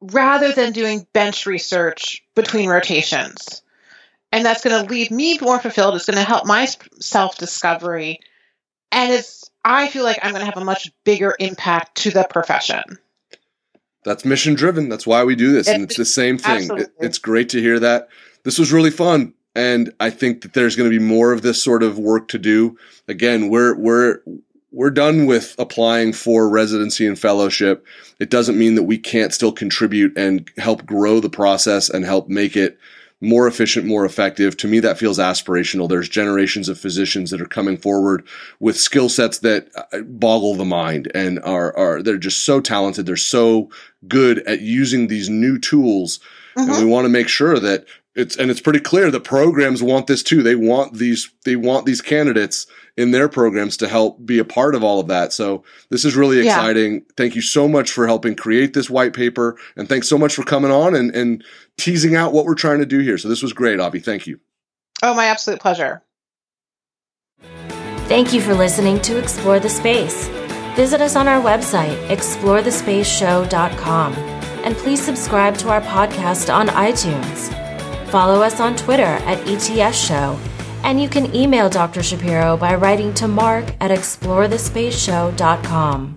rather 0.00 0.50
than 0.50 0.72
doing 0.72 1.06
bench 1.12 1.46
research 1.46 2.24
between 2.34 2.68
rotations. 2.68 3.62
And 4.32 4.44
that's 4.44 4.64
going 4.64 4.84
to 4.84 4.92
leave 4.92 5.12
me 5.12 5.38
more 5.38 5.60
fulfilled. 5.60 5.94
It's 5.94 6.06
going 6.06 6.18
to 6.18 6.24
help 6.24 6.44
my 6.44 6.66
self 6.98 7.38
discovery, 7.38 8.18
and 8.90 9.12
it's 9.12 9.43
I 9.64 9.88
feel 9.88 10.04
like 10.04 10.18
I'm 10.22 10.32
going 10.32 10.40
to 10.40 10.46
have 10.46 10.60
a 10.60 10.64
much 10.64 10.90
bigger 11.04 11.34
impact 11.38 11.96
to 11.98 12.10
the 12.10 12.26
profession. 12.28 12.82
That's 14.04 14.24
mission 14.24 14.54
driven. 14.54 14.90
That's 14.90 15.06
why 15.06 15.24
we 15.24 15.34
do 15.34 15.52
this, 15.52 15.66
and 15.66 15.82
it's 15.82 15.96
the 15.96 16.04
same 16.04 16.36
thing. 16.36 16.68
It, 16.76 16.90
it's 17.00 17.18
great 17.18 17.48
to 17.50 17.60
hear 17.60 17.80
that. 17.80 18.08
This 18.42 18.58
was 18.58 18.72
really 18.72 18.90
fun 18.90 19.32
and 19.54 19.92
I 20.00 20.10
think 20.10 20.42
that 20.42 20.52
there's 20.52 20.76
going 20.76 20.90
to 20.90 20.98
be 20.98 21.04
more 21.04 21.32
of 21.32 21.42
this 21.42 21.62
sort 21.62 21.82
of 21.82 21.98
work 21.98 22.28
to 22.28 22.38
do. 22.38 22.76
Again, 23.06 23.48
we're 23.50 23.74
we're 23.76 24.20
we're 24.72 24.90
done 24.90 25.26
with 25.26 25.54
applying 25.58 26.12
for 26.12 26.48
residency 26.48 27.06
and 27.06 27.18
fellowship. 27.18 27.86
It 28.18 28.30
doesn't 28.30 28.58
mean 28.58 28.74
that 28.74 28.82
we 28.82 28.98
can't 28.98 29.32
still 29.32 29.52
contribute 29.52 30.16
and 30.18 30.50
help 30.58 30.84
grow 30.84 31.20
the 31.20 31.30
process 31.30 31.88
and 31.88 32.04
help 32.04 32.28
make 32.28 32.56
it 32.56 32.78
more 33.24 33.46
efficient, 33.46 33.86
more 33.86 34.04
effective. 34.04 34.56
To 34.58 34.68
me, 34.68 34.80
that 34.80 34.98
feels 34.98 35.18
aspirational. 35.18 35.88
There's 35.88 36.08
generations 36.08 36.68
of 36.68 36.78
physicians 36.78 37.30
that 37.30 37.40
are 37.40 37.46
coming 37.46 37.76
forward 37.76 38.26
with 38.60 38.76
skill 38.76 39.08
sets 39.08 39.38
that 39.40 39.68
uh, 39.76 40.00
boggle 40.00 40.54
the 40.54 40.64
mind 40.64 41.10
and 41.14 41.40
are, 41.40 41.76
are, 41.76 42.02
they're 42.02 42.18
just 42.18 42.44
so 42.44 42.60
talented. 42.60 43.06
They're 43.06 43.16
so 43.16 43.70
good 44.06 44.38
at 44.40 44.60
using 44.60 45.08
these 45.08 45.28
new 45.28 45.58
tools. 45.58 46.20
Mm-hmm. 46.56 46.70
And 46.70 46.84
we 46.84 46.90
want 46.90 47.04
to 47.04 47.10
make 47.10 47.28
sure 47.28 47.58
that 47.58 47.86
it's 48.14 48.36
and 48.36 48.50
it's 48.50 48.60
pretty 48.60 48.80
clear 48.80 49.10
the 49.10 49.20
programs 49.20 49.82
want 49.82 50.06
this 50.06 50.22
too. 50.22 50.42
They 50.42 50.54
want 50.54 50.94
these 50.94 51.30
they 51.44 51.56
want 51.56 51.84
these 51.86 52.00
candidates 52.00 52.66
in 52.96 53.10
their 53.10 53.28
programs 53.28 53.76
to 53.78 53.88
help 53.88 54.24
be 54.24 54.38
a 54.38 54.44
part 54.44 54.76
of 54.76 54.84
all 54.84 55.00
of 55.00 55.08
that. 55.08 55.32
So 55.32 55.64
this 55.90 56.04
is 56.04 56.14
really 56.14 56.38
exciting. 56.38 56.94
Yeah. 56.94 57.00
Thank 57.16 57.34
you 57.34 57.42
so 57.42 57.66
much 57.66 57.90
for 57.90 58.06
helping 58.06 58.36
create 58.36 58.72
this 58.72 58.88
white 58.88 59.14
paper 59.14 59.58
and 59.76 59.88
thanks 59.88 60.08
so 60.08 60.16
much 60.16 60.32
for 60.34 60.44
coming 60.44 60.70
on 60.70 60.94
and, 60.94 61.12
and 61.14 61.42
teasing 61.76 62.14
out 62.14 62.32
what 62.32 62.44
we're 62.44 62.54
trying 62.54 62.78
to 62.78 62.86
do 62.86 63.00
here. 63.00 63.18
So 63.18 63.28
this 63.28 63.42
was 63.42 63.52
great, 63.52 63.80
Avi. 63.80 63.98
Thank 63.98 64.28
you. 64.28 64.38
Oh, 65.02 65.14
my 65.14 65.24
absolute 65.26 65.58
pleasure. 65.60 66.04
Thank 68.06 68.32
you 68.32 68.40
for 68.40 68.54
listening 68.54 69.00
to 69.02 69.18
Explore 69.18 69.58
the 69.58 69.68
Space. 69.68 70.28
Visit 70.76 71.00
us 71.00 71.16
on 71.16 71.26
our 71.26 71.42
website, 71.42 71.96
explorethespaceshow.com, 72.08 74.14
and 74.14 74.76
please 74.76 75.02
subscribe 75.02 75.58
to 75.58 75.70
our 75.70 75.80
podcast 75.80 76.54
on 76.54 76.68
iTunes. 76.68 77.63
Follow 78.14 78.42
us 78.42 78.60
on 78.60 78.76
Twitter 78.76 79.02
at 79.02 79.40
ETS 79.48 79.98
Show, 79.98 80.38
and 80.84 81.02
you 81.02 81.08
can 81.08 81.34
email 81.34 81.68
Dr. 81.68 82.00
Shapiro 82.00 82.56
by 82.56 82.76
writing 82.76 83.12
to 83.14 83.26
mark 83.26 83.64
at 83.80 83.90
explorethespaceshow.com. 83.90 86.16